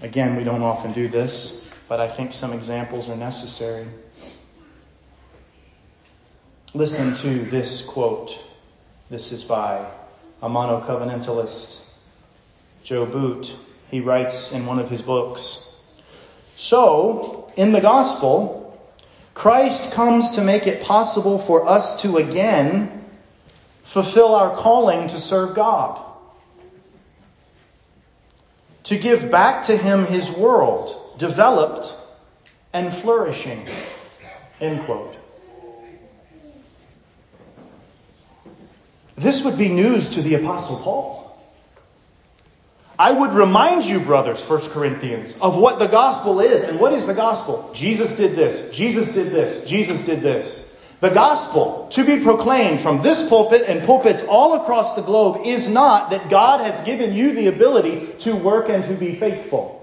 Again, 0.03 0.37
we 0.37 0.45
don't 0.45 0.63
often 0.63 0.93
do 0.93 1.09
this 1.09 1.69
but 1.89 2.01
I 2.01 2.09
think 2.09 2.35
some 2.35 2.53
examples 2.53 3.09
are 3.09 3.17
necessary. 3.17 3.87
Listen 6.75 7.17
to 7.17 7.51
this 7.51 7.83
quote. 7.83 8.39
This 9.09 9.33
is 9.33 9.43
by 9.43 9.91
a 10.43 10.49
monocovenantalist, 10.51 11.83
Joe 12.85 13.07
Boot. 13.07 13.57
he 13.91 14.01
writes 14.01 14.53
in 14.53 14.67
one 14.67 14.79
of 14.79 14.91
his 14.91 15.01
books. 15.01 15.65
So, 16.57 17.51
in 17.57 17.73
the 17.73 17.81
gospel, 17.81 18.58
Christ 19.39 19.93
comes 19.93 20.33
to 20.33 20.43
make 20.43 20.67
it 20.67 20.83
possible 20.83 21.39
for 21.39 21.69
us 21.69 22.03
to 22.03 22.17
again 22.17 23.05
fulfill 23.85 24.35
our 24.35 24.53
calling 24.53 25.07
to 25.07 25.19
serve 25.21 25.55
God. 25.55 26.05
To 28.85 28.99
give 28.99 29.31
back 29.31 29.63
to 29.65 29.77
him 29.77 30.07
his 30.07 30.29
world, 30.29 31.19
developed 31.19 31.95
and 32.73 32.93
flourishing. 32.93 33.69
End 34.61 34.83
quote. 34.83 35.17
This 39.15 39.45
would 39.45 39.57
be 39.57 39.69
news 39.69 40.09
to 40.11 40.23
the 40.23 40.35
Apostle 40.35 40.79
Paul. 40.79 41.18
I 42.99 43.13
would 43.13 43.33
remind 43.33 43.85
you, 43.85 44.01
brothers, 44.01 44.45
1 44.45 44.71
Corinthians, 44.71 45.37
of 45.41 45.57
what 45.57 45.79
the 45.79 45.87
gospel 45.87 46.41
is. 46.41 46.65
And 46.65 46.81
what 46.81 46.93
is 46.93 47.07
the 47.07 47.15
gospel? 47.15 47.71
Jesus 47.73 48.17
did 48.17 48.35
this. 48.35 48.71
Jesus 48.73 49.13
did 49.13 49.31
this. 49.31 49.65
Jesus 49.67 50.03
did 50.03 50.21
this. 50.21 50.77
The 51.01 51.11
gospel 51.11 51.87
to 51.93 52.05
be 52.05 52.25
proclaimed 52.25 52.81
from 52.81 53.01
this 53.01 53.29
pulpit 53.29 53.63
and 53.69 53.87
pulpits 53.87 54.23
all 54.23 54.61
across 54.61 54.97
the 54.97 55.03
globe 55.03 55.43
is 55.47 55.69
not 55.69 56.11
that 56.11 56.29
God 56.29 56.61
has 56.61 56.83
given 56.83 57.15
you 57.15 57.35
the 57.35 57.47
ability 57.47 58.15
to 58.21 58.35
work 58.35 58.69
and 58.69 58.83
to 58.83 58.95
be 58.95 59.15
faithful. 59.15 59.77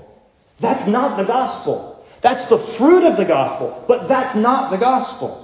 That's 0.59 0.85
not 0.85 1.15
the 1.15 1.23
gospel. 1.23 2.05
That's 2.19 2.45
the 2.45 2.57
fruit 2.57 3.05
of 3.05 3.15
the 3.15 3.23
gospel, 3.23 3.85
but 3.87 4.09
that's 4.09 4.35
not 4.35 4.71
the 4.71 4.77
gospel. 4.77 5.41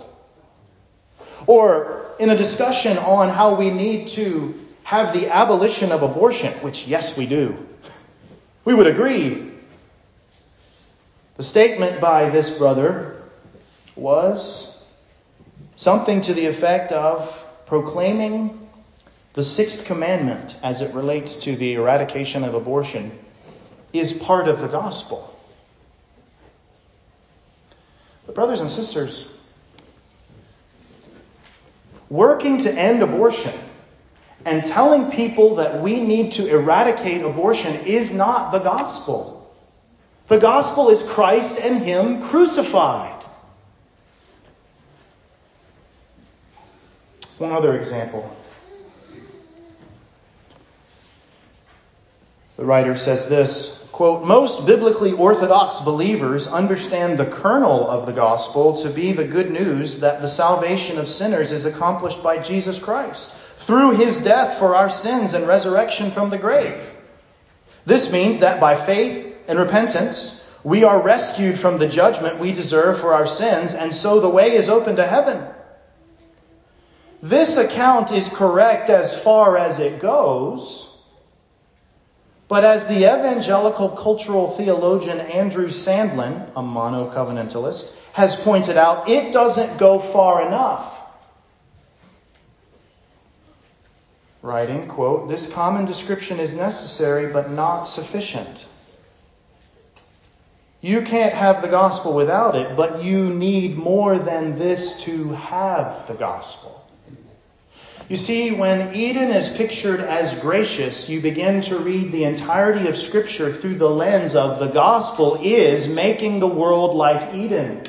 Or 1.48 2.16
in 2.20 2.30
a 2.30 2.36
discussion 2.36 2.98
on 2.98 3.30
how 3.30 3.56
we 3.56 3.70
need 3.70 4.10
to 4.10 4.60
have 4.92 5.14
the 5.14 5.30
abolition 5.30 5.94
of 5.94 6.04
abortion, 6.04 6.52
which, 6.56 6.86
yes, 6.86 7.16
we 7.16 7.26
do, 7.26 7.56
we 8.66 8.74
would 8.74 8.88
agree. 8.88 9.50
The 11.38 11.44
statement 11.44 12.02
by 12.02 12.30
this 12.30 12.52
brother 12.52 13.22
was 13.96 14.84
something 15.78 16.20
to 16.20 16.34
the 16.34 16.48
effect 16.48 16.92
of 16.92 17.32
proclaiming 17.68 18.68
the 19.32 19.46
sixth 19.46 19.86
commandment 19.86 20.58
as 20.62 20.82
it 20.82 20.94
relates 20.94 21.38
to 21.38 21.56
the 21.56 21.76
eradication 21.76 22.44
of 22.44 22.54
abortion 22.54 23.18
is 23.94 24.12
part 24.12 24.50
of 24.50 24.60
the 24.60 24.68
gospel. 24.68 25.34
But, 28.26 28.36
brothers 28.36 28.60
and 28.60 28.70
sisters, 28.70 29.34
working 32.10 32.64
to 32.64 32.74
end 32.74 33.02
abortion 33.02 33.54
and 34.46 34.66
telling 34.66 35.12
people 35.12 35.56
that 35.56 35.82
we 35.82 36.00
need 36.00 36.34
to 36.34 36.48
eradicate 36.48 37.22
abortion 37.22 37.76
is 37.86 38.14
not 38.14 38.52
the 38.52 38.60
gospel. 38.60 39.38
The 40.28 40.39
gospel 40.39 40.89
is 40.89 41.04
Christ 41.04 41.60
and 41.62 41.84
Him 41.84 42.22
crucified. 42.22 43.24
One 47.38 47.52
other 47.52 47.78
example. 47.78 48.36
The 52.58 52.66
writer 52.66 52.96
says 52.96 53.28
this 53.28 53.78
quote, 53.92 54.24
most 54.24 54.66
biblically 54.66 55.12
orthodox 55.12 55.80
believers 55.80 56.48
understand 56.48 57.18
the 57.18 57.26
kernel 57.26 57.88
of 57.89 58.06
the 58.06 58.12
gospel 58.14 58.76
to 58.78 58.89
be 58.89 59.12
the 59.12 59.26
good 59.26 59.52
news 59.52 60.00
that 60.00 60.22
the 60.22 60.28
salvation 60.28 60.98
of 60.98 61.08
sinners 61.08 61.52
is 61.52 61.66
accomplished 61.66 62.24
by 62.24 62.38
Jesus 62.38 62.80
Christ 62.80 63.36
through 63.62 63.91
his 63.91 64.20
death 64.20 64.57
for 64.57 64.76
our 64.76 64.89
sins 64.89 65.34
and 65.34 65.47
resurrection 65.47 66.12
from 66.12 66.30
the 66.30 66.38
grave. 66.38 66.91
This 67.86 68.12
means 68.12 68.39
that 68.39 68.59
by 68.59 68.76
faith 68.76 69.36
and 69.47 69.59
repentance, 69.59 70.43
we 70.64 70.84
are 70.84 71.01
rescued 71.01 71.59
from 71.59 71.78
the 71.78 71.88
judgment 71.88 72.39
we 72.39 72.51
deserve 72.51 72.99
for 72.99 73.14
our 73.14 73.28
sins, 73.28 73.74
and 73.74 73.93
so 73.93 74.20
the 74.20 74.30
way 74.30 74.51
is 74.51 74.70
open 74.70 74.95
to 74.97 75.07
heaven. 75.07 75.45
This 77.22 77.57
account 77.57 78.12
is 78.12 78.30
correct 78.30 78.89
as 78.89 79.20
far 79.20 79.57
as 79.57 79.80
it 79.80 79.99
goes, 79.99 80.88
but 82.47 82.64
as 82.64 82.88
the 82.88 83.05
evangelical 83.05 83.89
cultural 83.89 84.51
theologian 84.51 85.20
Andrew 85.20 85.68
Sandlin, 85.68 86.49
a 86.55 86.62
monocovenantalist, 86.62 87.95
has 88.14 88.36
pointed 88.36 88.76
out, 88.76 89.07
it 89.07 89.32
doesn't 89.32 89.78
go 89.78 89.99
far 89.99 90.45
enough. 90.45 91.01
Writing, 94.42 94.88
quote, 94.88 95.28
This 95.28 95.52
common 95.52 95.86
description 95.86 96.39
is 96.39 96.56
necessary 96.56 97.32
but 97.32 97.52
not 97.52 97.84
sufficient. 97.84 98.68
You 100.82 101.04
can't 101.04 101.34
have 101.34 101.62
the 101.62 101.68
gospel 101.68 102.14
without 102.14 102.56
it, 102.56 102.76
but 102.76 103.04
you 103.04 103.30
need 103.30 103.78
more 103.78 104.18
than 104.18 104.58
this 104.58 105.04
to 105.04 105.30
have 105.30 106.08
the 106.08 106.16
gospel. 106.16 106.78
You 108.10 108.18
see, 108.18 108.52
when 108.52 108.94
Eden 108.96 109.30
is 109.30 109.48
pictured 109.48 110.02
as 110.02 110.36
gracious, 110.36 111.08
you 111.08 111.22
begin 111.22 111.62
to 111.62 111.78
read 111.78 112.12
the 112.12 112.26
entirety 112.26 112.89
of 112.89 112.98
Scripture 112.98 113.54
through 113.54 113.76
the 113.76 113.89
lens 113.89 114.36
of 114.36 114.60
the 114.60 114.68
gospel 114.68 115.39
is 115.42 115.88
making 115.88 116.39
the 116.39 116.48
world 116.48 116.94
like 116.94 117.36
Eden. 117.36 117.84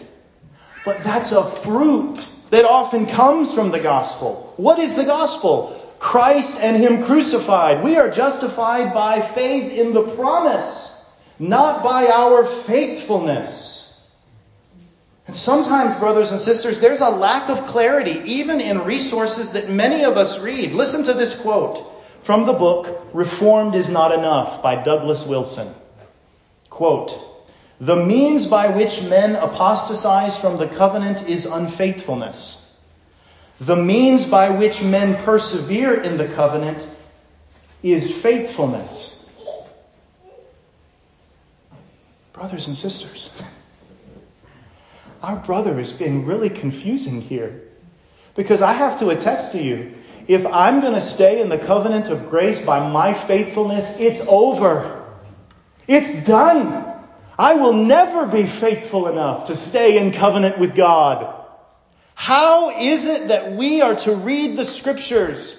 But 0.85 1.03
that's 1.03 1.33
a 1.33 1.43
fruit 1.43 2.29
that 2.51 2.65
often 2.65 3.07
comes 3.07 3.53
from 3.53 3.71
the 3.71 3.81
gospel. 3.81 4.53
What 4.59 4.79
is 4.79 4.95
the 4.95 5.05
gospel? 5.05 5.82
Christ 6.03 6.59
and 6.61 6.77
Him 6.77 7.05
crucified. 7.05 7.85
We 7.85 7.97
are 7.97 8.11
justified 8.11 8.93
by 8.93 9.23
faith 9.23 9.73
in 9.73 9.95
the 9.95 10.03
promise, 10.03 11.01
not 11.39 11.85
by 11.85 12.09
our 12.09 12.45
faithfulness. 12.45 13.89
And 15.29 15.37
sometimes, 15.37 15.95
brothers 15.95 16.33
and 16.33 16.41
sisters, 16.41 16.81
there's 16.81 17.01
a 17.01 17.09
lack 17.09 17.49
of 17.49 17.67
clarity, 17.67 18.21
even 18.25 18.61
in 18.61 18.85
resources 18.85 19.51
that 19.51 19.71
many 19.71 20.05
of 20.05 20.17
us 20.17 20.41
read. 20.41 20.73
Listen 20.73 21.05
to 21.05 21.15
this 21.15 21.39
quote 21.41 21.81
from 22.25 22.47
the 22.47 22.53
book, 22.53 23.07
Reformed 23.15 23.77
is 23.77 23.89
Not 23.89 24.11
Enough 24.11 24.61
by 24.61 24.83
Douglas 24.83 25.25
Wilson. 25.25 25.73
Quote, 26.69 27.17
the 27.81 27.97
means 27.97 28.47
by 28.47 28.77
which 28.77 29.03
men 29.03 29.37
apostatize 29.37 30.37
from 30.37 30.59
the 30.59 30.67
covenant 30.67 31.29
is 31.29 31.47
unfaithfulness. 31.47 32.62
The 33.63 33.77
means 33.77 34.27
by 34.27 34.51
which 34.51 34.83
men 34.83 35.23
persevere 35.23 35.95
in 35.95 36.17
the 36.17 36.27
covenant 36.27 36.85
is 37.81 38.11
faithfulness. 38.11 39.25
Brothers 42.33 42.67
and 42.67 42.77
sisters, 42.77 43.31
our 45.23 45.37
brother 45.37 45.79
is 45.79 45.93
being 45.93 46.27
really 46.27 46.51
confusing 46.51 47.21
here. 47.21 47.63
Because 48.35 48.63
I 48.63 48.73
have 48.73 48.99
to 48.99 49.11
attest 49.11 49.53
to 49.53 49.63
you, 49.63 49.95
if 50.27 50.45
I'm 50.45 50.81
going 50.81 50.95
to 50.95 51.01
stay 51.01 51.41
in 51.41 51.49
the 51.49 51.59
covenant 51.59 52.09
of 52.09 52.31
grace 52.31 52.61
by 52.61 52.91
my 52.91 53.15
faithfulness, 53.15 54.01
it's 54.01 54.23
over. 54.27 55.05
It's 55.87 56.25
done. 56.25 56.85
I 57.39 57.55
will 57.55 57.75
never 57.75 58.27
be 58.27 58.43
faithful 58.43 59.07
enough 59.07 59.45
to 59.45 59.55
stay 59.55 59.99
in 59.99 60.11
covenant 60.11 60.59
with 60.59 60.75
God. 60.75 61.42
How 62.15 62.79
is 62.79 63.07
it 63.07 63.29
that 63.29 63.53
we 63.53 63.81
are 63.83 63.97
to 63.97 64.15
read 64.15 64.57
the 64.57 64.65
scriptures? 64.65 65.59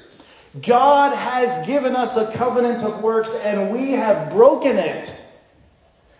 God 0.61 1.13
has 1.15 1.65
given 1.65 1.95
us 1.95 2.15
a 2.15 2.31
covenant 2.33 2.83
of 2.83 3.01
works 3.01 3.35
and 3.35 3.71
we 3.71 3.91
have 3.93 4.31
broken 4.31 4.77
it. 4.77 5.11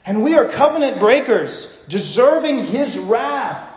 And 0.05 0.23
we 0.23 0.35
are 0.35 0.45
covenant 0.45 0.99
breakers, 0.99 1.81
deserving 1.87 2.65
his 2.65 2.97
wrath. 2.97 3.69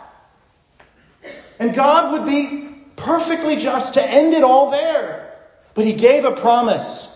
And 1.59 1.75
God 1.75 2.13
would 2.13 2.27
be 2.27 2.75
perfectly 2.97 3.57
just 3.57 3.95
to 3.95 4.03
end 4.03 4.35
it 4.35 4.43
all 4.43 4.71
there. 4.71 5.35
But 5.75 5.85
he 5.85 5.93
gave 5.93 6.25
a 6.25 6.33
promise. 6.33 7.13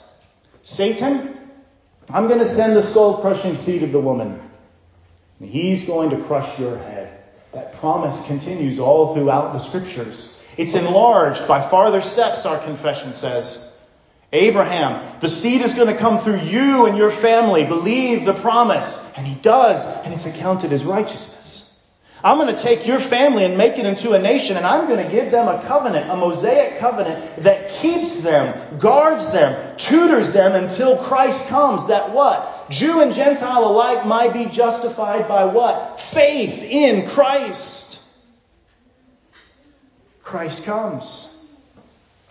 Satan, 0.63 1.37
I'm 2.09 2.29
going 2.29 2.39
to 2.39 2.45
send 2.45 2.77
the 2.77 2.83
skull 2.83 3.21
crushing 3.21 3.57
seed 3.57 3.83
of 3.83 3.91
the 3.91 4.01
woman. 4.01 4.41
And 5.41 5.49
he's 5.49 5.85
going 5.87 6.11
to 6.11 6.23
crush 6.25 6.59
your 6.59 6.77
head. 6.77 7.20
That 7.53 7.75
promise 7.75 8.27
continues 8.27 8.79
all 8.79 9.15
throughout 9.15 9.53
the 9.53 9.59
scriptures. 9.59 10.41
It's 10.57 10.75
enlarged 10.75 11.49
by 11.49 11.61
farther 11.61 12.01
steps, 12.01 12.47
our 12.47 12.59
confession 12.59 13.13
says. 13.13 13.67
Abraham, 14.33 15.19
the 15.21 15.29
seed 15.29 15.63
is 15.63 15.75
going 15.75 15.89
to 15.89 15.97
come 15.97 16.19
through 16.19 16.41
you 16.41 16.87
and 16.87 16.97
your 16.97 17.11
family. 17.11 17.65
Believe 17.65 18.25
the 18.25 18.35
promise. 18.35 19.13
And 19.17 19.27
he 19.27 19.35
does, 19.35 19.85
and 20.05 20.15
it's 20.15 20.27
accounted 20.27 20.73
as 20.73 20.85
righteousness. 20.85 21.70
I'm 22.23 22.37
going 22.37 22.55
to 22.55 22.63
take 22.63 22.87
your 22.87 23.01
family 23.01 23.45
and 23.45 23.57
make 23.57 23.79
it 23.79 23.87
into 23.87 24.13
a 24.13 24.19
nation, 24.19 24.57
and 24.57 24.67
I'm 24.67 24.89
going 24.89 25.05
to 25.05 25.11
give 25.11 25.31
them 25.31 25.49
a 25.49 25.63
covenant, 25.63 26.11
a 26.11 26.17
Mosaic 26.17 26.79
covenant 26.79 27.37
that 27.45 27.71
keeps 27.71 28.19
them, 28.19 28.79
guards 28.79 29.33
them, 29.33 29.77
tutors 29.77 30.33
them 30.33 30.53
until 30.53 30.99
Christ 30.99 31.49
comes. 31.49 31.87
That 31.87 32.13
what? 32.13 32.69
Jew 32.71 33.01
and 33.01 33.15
Gentile 33.15 33.65
alike 33.65 34.07
might 34.07 34.35
be 34.35 34.45
justified 34.47 35.29
by 35.29 35.47
what? 35.47 35.99
Faith 36.01 36.63
in 36.63 37.07
Christ. 37.07 38.03
Christ 40.23 40.65
comes. 40.65 41.37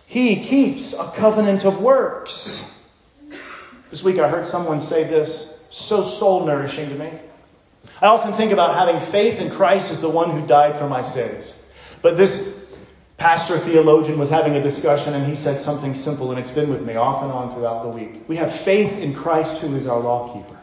He 0.06 0.36
keeps 0.36 0.92
a 0.92 1.10
covenant 1.16 1.64
of 1.64 1.80
works. 1.80 2.64
This 3.90 4.04
week 4.04 4.18
I 4.18 4.28
heard 4.28 4.46
someone 4.46 4.80
say 4.80 5.04
this 5.04 5.62
so 5.70 6.00
soul 6.02 6.46
nourishing 6.46 6.88
to 6.90 6.94
me. 6.94 7.10
I 8.00 8.06
often 8.06 8.32
think 8.32 8.52
about 8.52 8.74
having 8.74 9.00
faith 9.00 9.40
in 9.40 9.50
Christ 9.50 9.90
as 9.90 10.00
the 10.00 10.08
one 10.08 10.30
who 10.30 10.46
died 10.46 10.76
for 10.78 10.88
my 10.88 11.02
sins. 11.02 11.70
But 12.02 12.16
this 12.16 12.58
pastor 13.18 13.58
theologian 13.58 14.18
was 14.18 14.30
having 14.30 14.56
a 14.56 14.62
discussion 14.62 15.12
and 15.12 15.26
he 15.26 15.34
said 15.34 15.58
something 15.58 15.94
simple 15.94 16.30
and 16.30 16.40
it's 16.40 16.50
been 16.50 16.70
with 16.70 16.82
me 16.82 16.94
off 16.94 17.22
and 17.22 17.30
on 17.30 17.52
throughout 17.52 17.82
the 17.82 17.88
week. 17.88 18.22
We 18.28 18.36
have 18.36 18.52
faith 18.52 18.98
in 18.98 19.14
Christ 19.14 19.58
who 19.58 19.76
is 19.76 19.86
our 19.86 20.00
lawkeeper. 20.00 20.58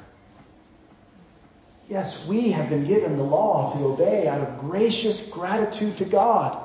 Yes, 1.88 2.26
we 2.28 2.52
have 2.52 2.70
been 2.70 2.86
given 2.86 3.18
the 3.18 3.24
law 3.24 3.74
to 3.78 3.86
obey 3.86 4.28
out 4.28 4.42
of 4.42 4.58
gracious 4.60 5.22
gratitude 5.22 5.98
to 5.98 6.06
God. 6.06 6.62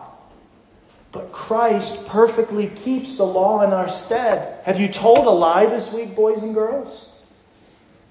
But 1.12 1.30
Christ 1.30 2.08
perfectly 2.08 2.68
keeps 2.68 3.16
the 3.16 3.26
law 3.26 3.60
in 3.60 3.72
our 3.72 3.90
stead. 3.90 4.64
Have 4.64 4.80
you 4.80 4.88
told 4.88 5.18
a 5.18 5.30
lie 5.30 5.66
this 5.66 5.92
week, 5.92 6.16
boys 6.16 6.42
and 6.42 6.54
girls? 6.54 7.11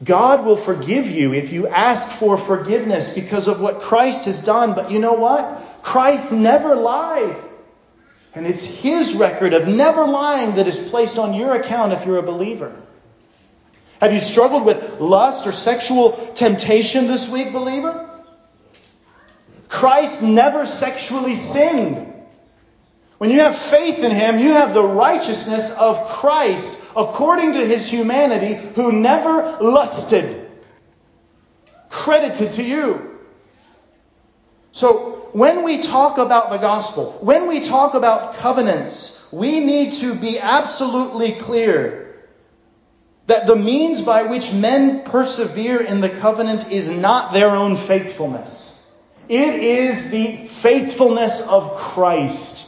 God 0.03 0.45
will 0.45 0.57
forgive 0.57 1.09
you 1.09 1.33
if 1.33 1.53
you 1.53 1.67
ask 1.67 2.09
for 2.09 2.37
forgiveness 2.37 3.13
because 3.13 3.47
of 3.47 3.61
what 3.61 3.81
Christ 3.81 4.25
has 4.25 4.41
done. 4.41 4.73
But 4.73 4.91
you 4.91 4.99
know 4.99 5.13
what? 5.13 5.83
Christ 5.83 6.31
never 6.31 6.75
lied. 6.75 7.35
And 8.33 8.47
it's 8.47 8.63
His 8.63 9.13
record 9.13 9.53
of 9.53 9.67
never 9.67 10.07
lying 10.07 10.55
that 10.55 10.67
is 10.67 10.79
placed 10.79 11.19
on 11.19 11.33
your 11.33 11.53
account 11.53 11.93
if 11.93 12.05
you're 12.05 12.17
a 12.17 12.23
believer. 12.23 12.75
Have 13.99 14.13
you 14.13 14.19
struggled 14.19 14.65
with 14.65 14.99
lust 14.99 15.45
or 15.45 15.51
sexual 15.51 16.13
temptation 16.33 17.05
this 17.05 17.29
week, 17.29 17.53
believer? 17.53 18.09
Christ 19.67 20.23
never 20.23 20.65
sexually 20.65 21.35
sinned. 21.35 22.11
When 23.19 23.29
you 23.29 23.41
have 23.41 23.55
faith 23.55 23.99
in 23.99 24.11
Him, 24.11 24.39
you 24.39 24.53
have 24.53 24.73
the 24.73 24.83
righteousness 24.83 25.69
of 25.69 26.07
Christ 26.07 26.80
according 26.95 27.53
to 27.53 27.65
His 27.65 27.89
humanity 27.89 28.55
who 28.75 28.91
never 28.91 29.57
lusted. 29.61 30.49
Credited 31.89 32.53
to 32.53 32.63
you. 32.63 33.19
So, 34.71 35.29
when 35.33 35.63
we 35.63 35.81
talk 35.81 36.17
about 36.17 36.49
the 36.49 36.57
gospel, 36.57 37.17
when 37.21 37.47
we 37.47 37.61
talk 37.61 37.93
about 37.93 38.35
covenants, 38.35 39.21
we 39.31 39.59
need 39.59 39.93
to 39.93 40.15
be 40.15 40.39
absolutely 40.39 41.33
clear 41.33 42.01
that 43.27 43.47
the 43.47 43.55
means 43.55 44.01
by 44.01 44.23
which 44.23 44.51
men 44.51 45.03
persevere 45.03 45.81
in 45.81 46.01
the 46.01 46.09
covenant 46.09 46.71
is 46.71 46.89
not 46.89 47.33
their 47.33 47.51
own 47.51 47.77
faithfulness. 47.77 48.85
It 49.29 49.55
is 49.55 50.11
the 50.11 50.47
faithfulness 50.47 51.41
of 51.41 51.75
Christ 51.75 52.67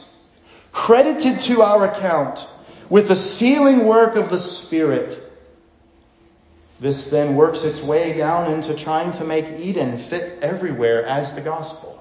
credited 0.72 1.40
to 1.40 1.62
our 1.62 1.84
account 1.84 2.46
with 2.88 3.08
the 3.08 3.16
sealing 3.16 3.86
work 3.86 4.16
of 4.16 4.30
the 4.30 4.38
Spirit. 4.38 5.20
This 6.80 7.10
then 7.10 7.36
works 7.36 7.64
its 7.64 7.80
way 7.82 8.16
down 8.16 8.52
into 8.52 8.74
trying 8.74 9.12
to 9.12 9.24
make 9.24 9.60
Eden 9.60 9.98
fit 9.98 10.42
everywhere 10.42 11.04
as 11.04 11.34
the 11.34 11.40
gospel. 11.40 12.00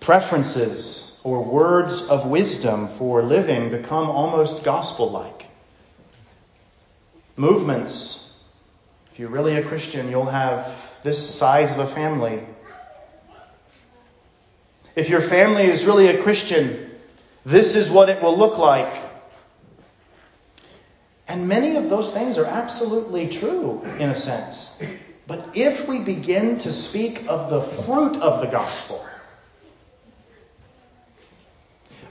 Preferences 0.00 1.20
or 1.24 1.42
words 1.42 2.02
of 2.02 2.26
wisdom 2.26 2.88
for 2.88 3.22
living 3.22 3.70
become 3.70 4.08
almost 4.08 4.62
gospel 4.62 5.10
like. 5.10 5.46
Movements. 7.36 8.32
If 9.12 9.18
you're 9.18 9.30
really 9.30 9.56
a 9.56 9.62
Christian, 9.62 10.10
you'll 10.10 10.26
have 10.26 11.00
this 11.02 11.34
size 11.34 11.74
of 11.74 11.80
a 11.80 11.86
family 11.86 12.42
if 14.96 15.10
your 15.10 15.20
family 15.20 15.64
is 15.64 15.84
really 15.84 16.08
a 16.08 16.22
Christian, 16.22 16.90
this 17.44 17.76
is 17.76 17.90
what 17.90 18.08
it 18.08 18.22
will 18.22 18.36
look 18.36 18.56
like. 18.56 18.92
And 21.28 21.48
many 21.48 21.76
of 21.76 21.90
those 21.90 22.12
things 22.12 22.38
are 22.38 22.46
absolutely 22.46 23.28
true 23.28 23.82
in 23.98 24.08
a 24.08 24.14
sense. 24.14 24.80
But 25.26 25.50
if 25.54 25.86
we 25.86 26.00
begin 26.00 26.58
to 26.60 26.72
speak 26.72 27.24
of 27.28 27.50
the 27.50 27.60
fruit 27.60 28.16
of 28.16 28.40
the 28.40 28.46
gospel, 28.46 29.04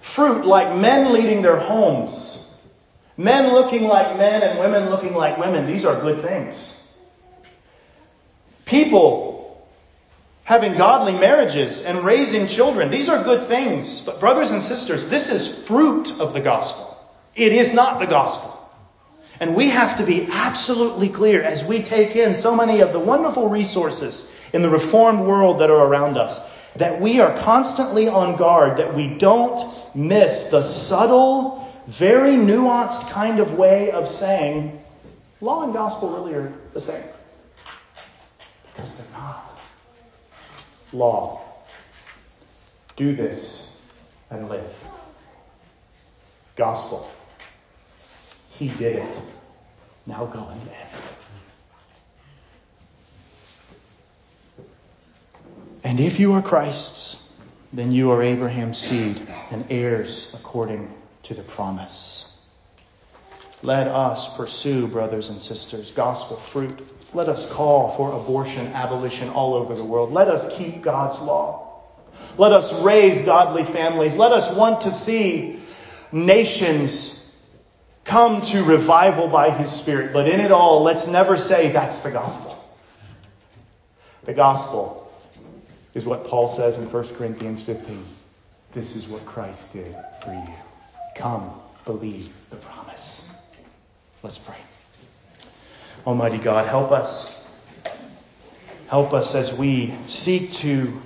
fruit 0.01 0.45
like 0.45 0.75
men 0.75 1.11
leading 1.11 1.41
their 1.41 1.57
homes, 1.57 2.53
men 3.17 3.51
looking 3.51 3.87
like 3.87 4.17
men 4.17 4.43
and 4.43 4.59
women 4.59 4.89
looking 4.89 5.15
like 5.15 5.37
women, 5.39 5.65
these 5.65 5.85
are 5.85 5.99
good 5.99 6.21
things. 6.21 6.81
People 8.65 9.34
having 10.45 10.77
godly 10.77 11.13
marriages 11.13 11.81
and 11.81 12.05
raising 12.05 12.47
children. 12.47 12.89
These 12.89 13.09
are 13.09 13.23
good 13.23 13.43
things. 13.43 13.99
But, 13.99 14.19
brothers 14.19 14.51
and 14.51 14.63
sisters, 14.63 15.07
this 15.07 15.29
is 15.29 15.65
fruit 15.65 16.17
of 16.19 16.33
the 16.33 16.39
gospel. 16.39 16.95
It 17.35 17.51
is 17.51 17.73
not 17.73 17.99
the 17.99 18.05
gospel. 18.05 18.53
And 19.41 19.55
we 19.55 19.67
have 19.69 19.97
to 19.97 20.05
be 20.05 20.27
absolutely 20.31 21.09
clear 21.09 21.41
as 21.41 21.65
we 21.65 21.83
take 21.83 22.15
in 22.15 22.33
so 22.33 22.55
many 22.55 22.79
of 22.79 22.93
the 22.93 22.99
wonderful 22.99 23.49
resources 23.49 24.31
in 24.53 24.61
the 24.61 24.69
reformed 24.69 25.19
world 25.19 25.59
that 25.59 25.69
are 25.69 25.85
around 25.85 26.17
us 26.17 26.39
that 26.75 26.99
we 26.99 27.21
are 27.21 27.35
constantly 27.37 28.07
on 28.07 28.35
guard, 28.35 28.77
that 28.77 28.93
we 28.93 29.07
don't 29.07 29.73
miss 29.95 30.49
the 30.49 30.61
subtle, 30.61 31.73
very 31.87 32.31
nuanced 32.31 33.09
kind 33.11 33.39
of 33.39 33.53
way 33.53 33.91
of 33.91 34.09
saying 34.09 34.81
law 35.41 35.63
and 35.63 35.73
gospel 35.73 36.11
really 36.17 36.33
are 36.33 36.53
the 36.73 36.81
same. 36.81 37.03
Because 38.73 38.97
they're 38.97 39.13
not 39.13 39.54
law. 40.93 41.41
Do 42.95 43.15
this 43.15 43.81
and 44.29 44.49
live. 44.49 44.73
Gospel. 46.55 47.09
He 48.49 48.69
did 48.69 48.97
it. 48.97 49.17
Now 50.05 50.25
go 50.25 50.47
and 50.47 50.61
live. 50.61 51.15
And 55.83 55.99
if 55.99 56.19
you 56.19 56.33
are 56.33 56.41
Christ's, 56.41 57.29
then 57.71 57.91
you 57.91 58.11
are 58.11 58.21
Abraham's 58.23 58.77
seed 58.77 59.21
and 59.51 59.65
heirs 59.69 60.33
according 60.33 60.93
to 61.23 61.33
the 61.33 61.43
promise. 61.43 62.34
Let 63.65 63.87
us 63.87 64.35
pursue, 64.37 64.87
brothers 64.87 65.29
and 65.29 65.41
sisters, 65.41 65.91
gospel 65.91 66.37
fruit 66.37 66.79
let 67.15 67.29
us 67.29 67.49
call 67.49 67.91
for 67.91 68.11
abortion 68.11 68.67
abolition 68.73 69.29
all 69.29 69.53
over 69.53 69.73
the 69.73 69.85
world. 69.85 70.11
Let 70.11 70.27
us 70.27 70.55
keep 70.57 70.81
God's 70.81 71.19
law. 71.19 71.81
Let 72.37 72.51
us 72.51 72.73
raise 72.81 73.21
godly 73.21 73.63
families. 73.63 74.17
Let 74.17 74.33
us 74.33 74.53
want 74.53 74.81
to 74.81 74.91
see 74.91 75.61
nations 76.11 77.21
come 78.03 78.41
to 78.41 78.63
revival 78.63 79.29
by 79.29 79.49
His 79.49 79.71
Spirit. 79.71 80.11
But 80.11 80.27
in 80.27 80.41
it 80.41 80.51
all, 80.51 80.83
let's 80.83 81.07
never 81.07 81.37
say 81.37 81.71
that's 81.71 82.01
the 82.01 82.11
gospel. 82.11 82.61
The 84.25 84.33
gospel 84.33 85.09
is 85.93 86.05
what 86.05 86.27
Paul 86.27 86.49
says 86.49 86.77
in 86.77 86.91
1 86.91 87.15
Corinthians 87.15 87.63
15. 87.63 88.03
This 88.73 88.97
is 88.97 89.07
what 89.07 89.25
Christ 89.25 89.71
did 89.71 89.95
for 90.21 90.33
you. 90.33 90.53
Come, 91.15 91.49
believe 91.85 92.29
the 92.49 92.57
promise. 92.57 93.34
Let's 94.25 94.39
pray. 94.39 94.55
Almighty 96.07 96.39
God, 96.39 96.67
help 96.67 96.91
us. 96.91 97.31
Help 98.87 99.13
us 99.13 99.35
as 99.35 99.53
we 99.53 99.93
seek 100.07 100.51
to 100.53 100.99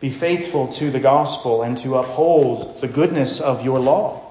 be 0.00 0.08
faithful 0.08 0.68
to 0.68 0.90
the 0.90 0.98
gospel 0.98 1.64
and 1.64 1.76
to 1.76 1.96
uphold 1.96 2.80
the 2.80 2.88
goodness 2.88 3.42
of 3.42 3.62
your 3.62 3.78
law. 3.78 4.22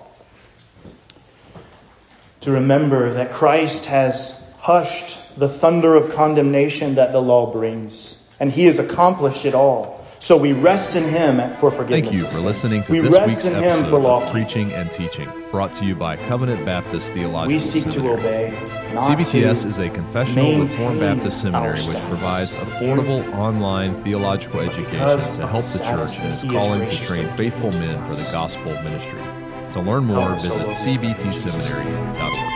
To 2.40 2.54
remember 2.54 3.14
that 3.14 3.32
Christ 3.32 3.86
has 3.86 4.44
hushed 4.58 5.20
the 5.38 5.48
thunder 5.48 5.94
of 5.94 6.16
condemnation 6.16 6.96
that 6.96 7.12
the 7.12 7.22
law 7.22 7.54
brings, 7.54 8.18
and 8.40 8.52
he 8.52 8.66
has 8.66 8.80
accomplished 8.80 9.46
it 9.46 9.54
all. 9.54 10.01
So 10.22 10.38
we 10.38 10.54
rest 10.54 10.96
in 10.96 11.04
Him 11.04 11.38
for 11.58 11.72
forgiveness. 11.72 12.12
Thank 12.12 12.14
you 12.14 12.30
for 12.30 12.46
listening 12.46 12.84
to 12.84 12.92
we 12.92 13.00
this 13.00 13.20
week's 13.26 13.44
episode 13.48 14.06
of 14.06 14.32
Preaching 14.32 14.72
and 14.72 14.92
Teaching, 14.92 15.28
brought 15.50 15.74
to 15.74 15.86
you 15.86 15.96
by 15.96 16.16
Covenant 16.16 16.64
Baptist 16.64 17.12
Theological 17.14 17.56
We 17.56 17.60
seek 17.60 17.92
Seminary. 17.92 18.18
to 18.18 18.22
obey. 18.22 18.54
CBTS 18.98 19.66
is 19.66 19.80
a 19.80 19.90
confessional 19.90 20.62
Reformed 20.62 21.00
Baptist 21.00 21.42
seminary 21.42 21.82
which 21.82 21.98
provides 22.02 22.54
affordable 22.54 23.28
online 23.34 23.96
theological 23.96 24.60
education 24.60 25.18
to 25.38 25.48
help 25.48 25.66
the 25.66 25.80
church 25.80 26.20
in 26.20 26.32
its 26.34 26.44
calling 26.44 26.88
to 26.88 26.98
train 27.04 27.28
faithful 27.36 27.72
men 27.72 27.98
for 28.08 28.14
the 28.14 28.30
gospel 28.32 28.74
ministry. 28.84 29.20
To 29.72 29.82
learn 29.82 30.04
more, 30.04 30.36
visit 30.36 30.68
cbtseminary.org. 30.68 32.51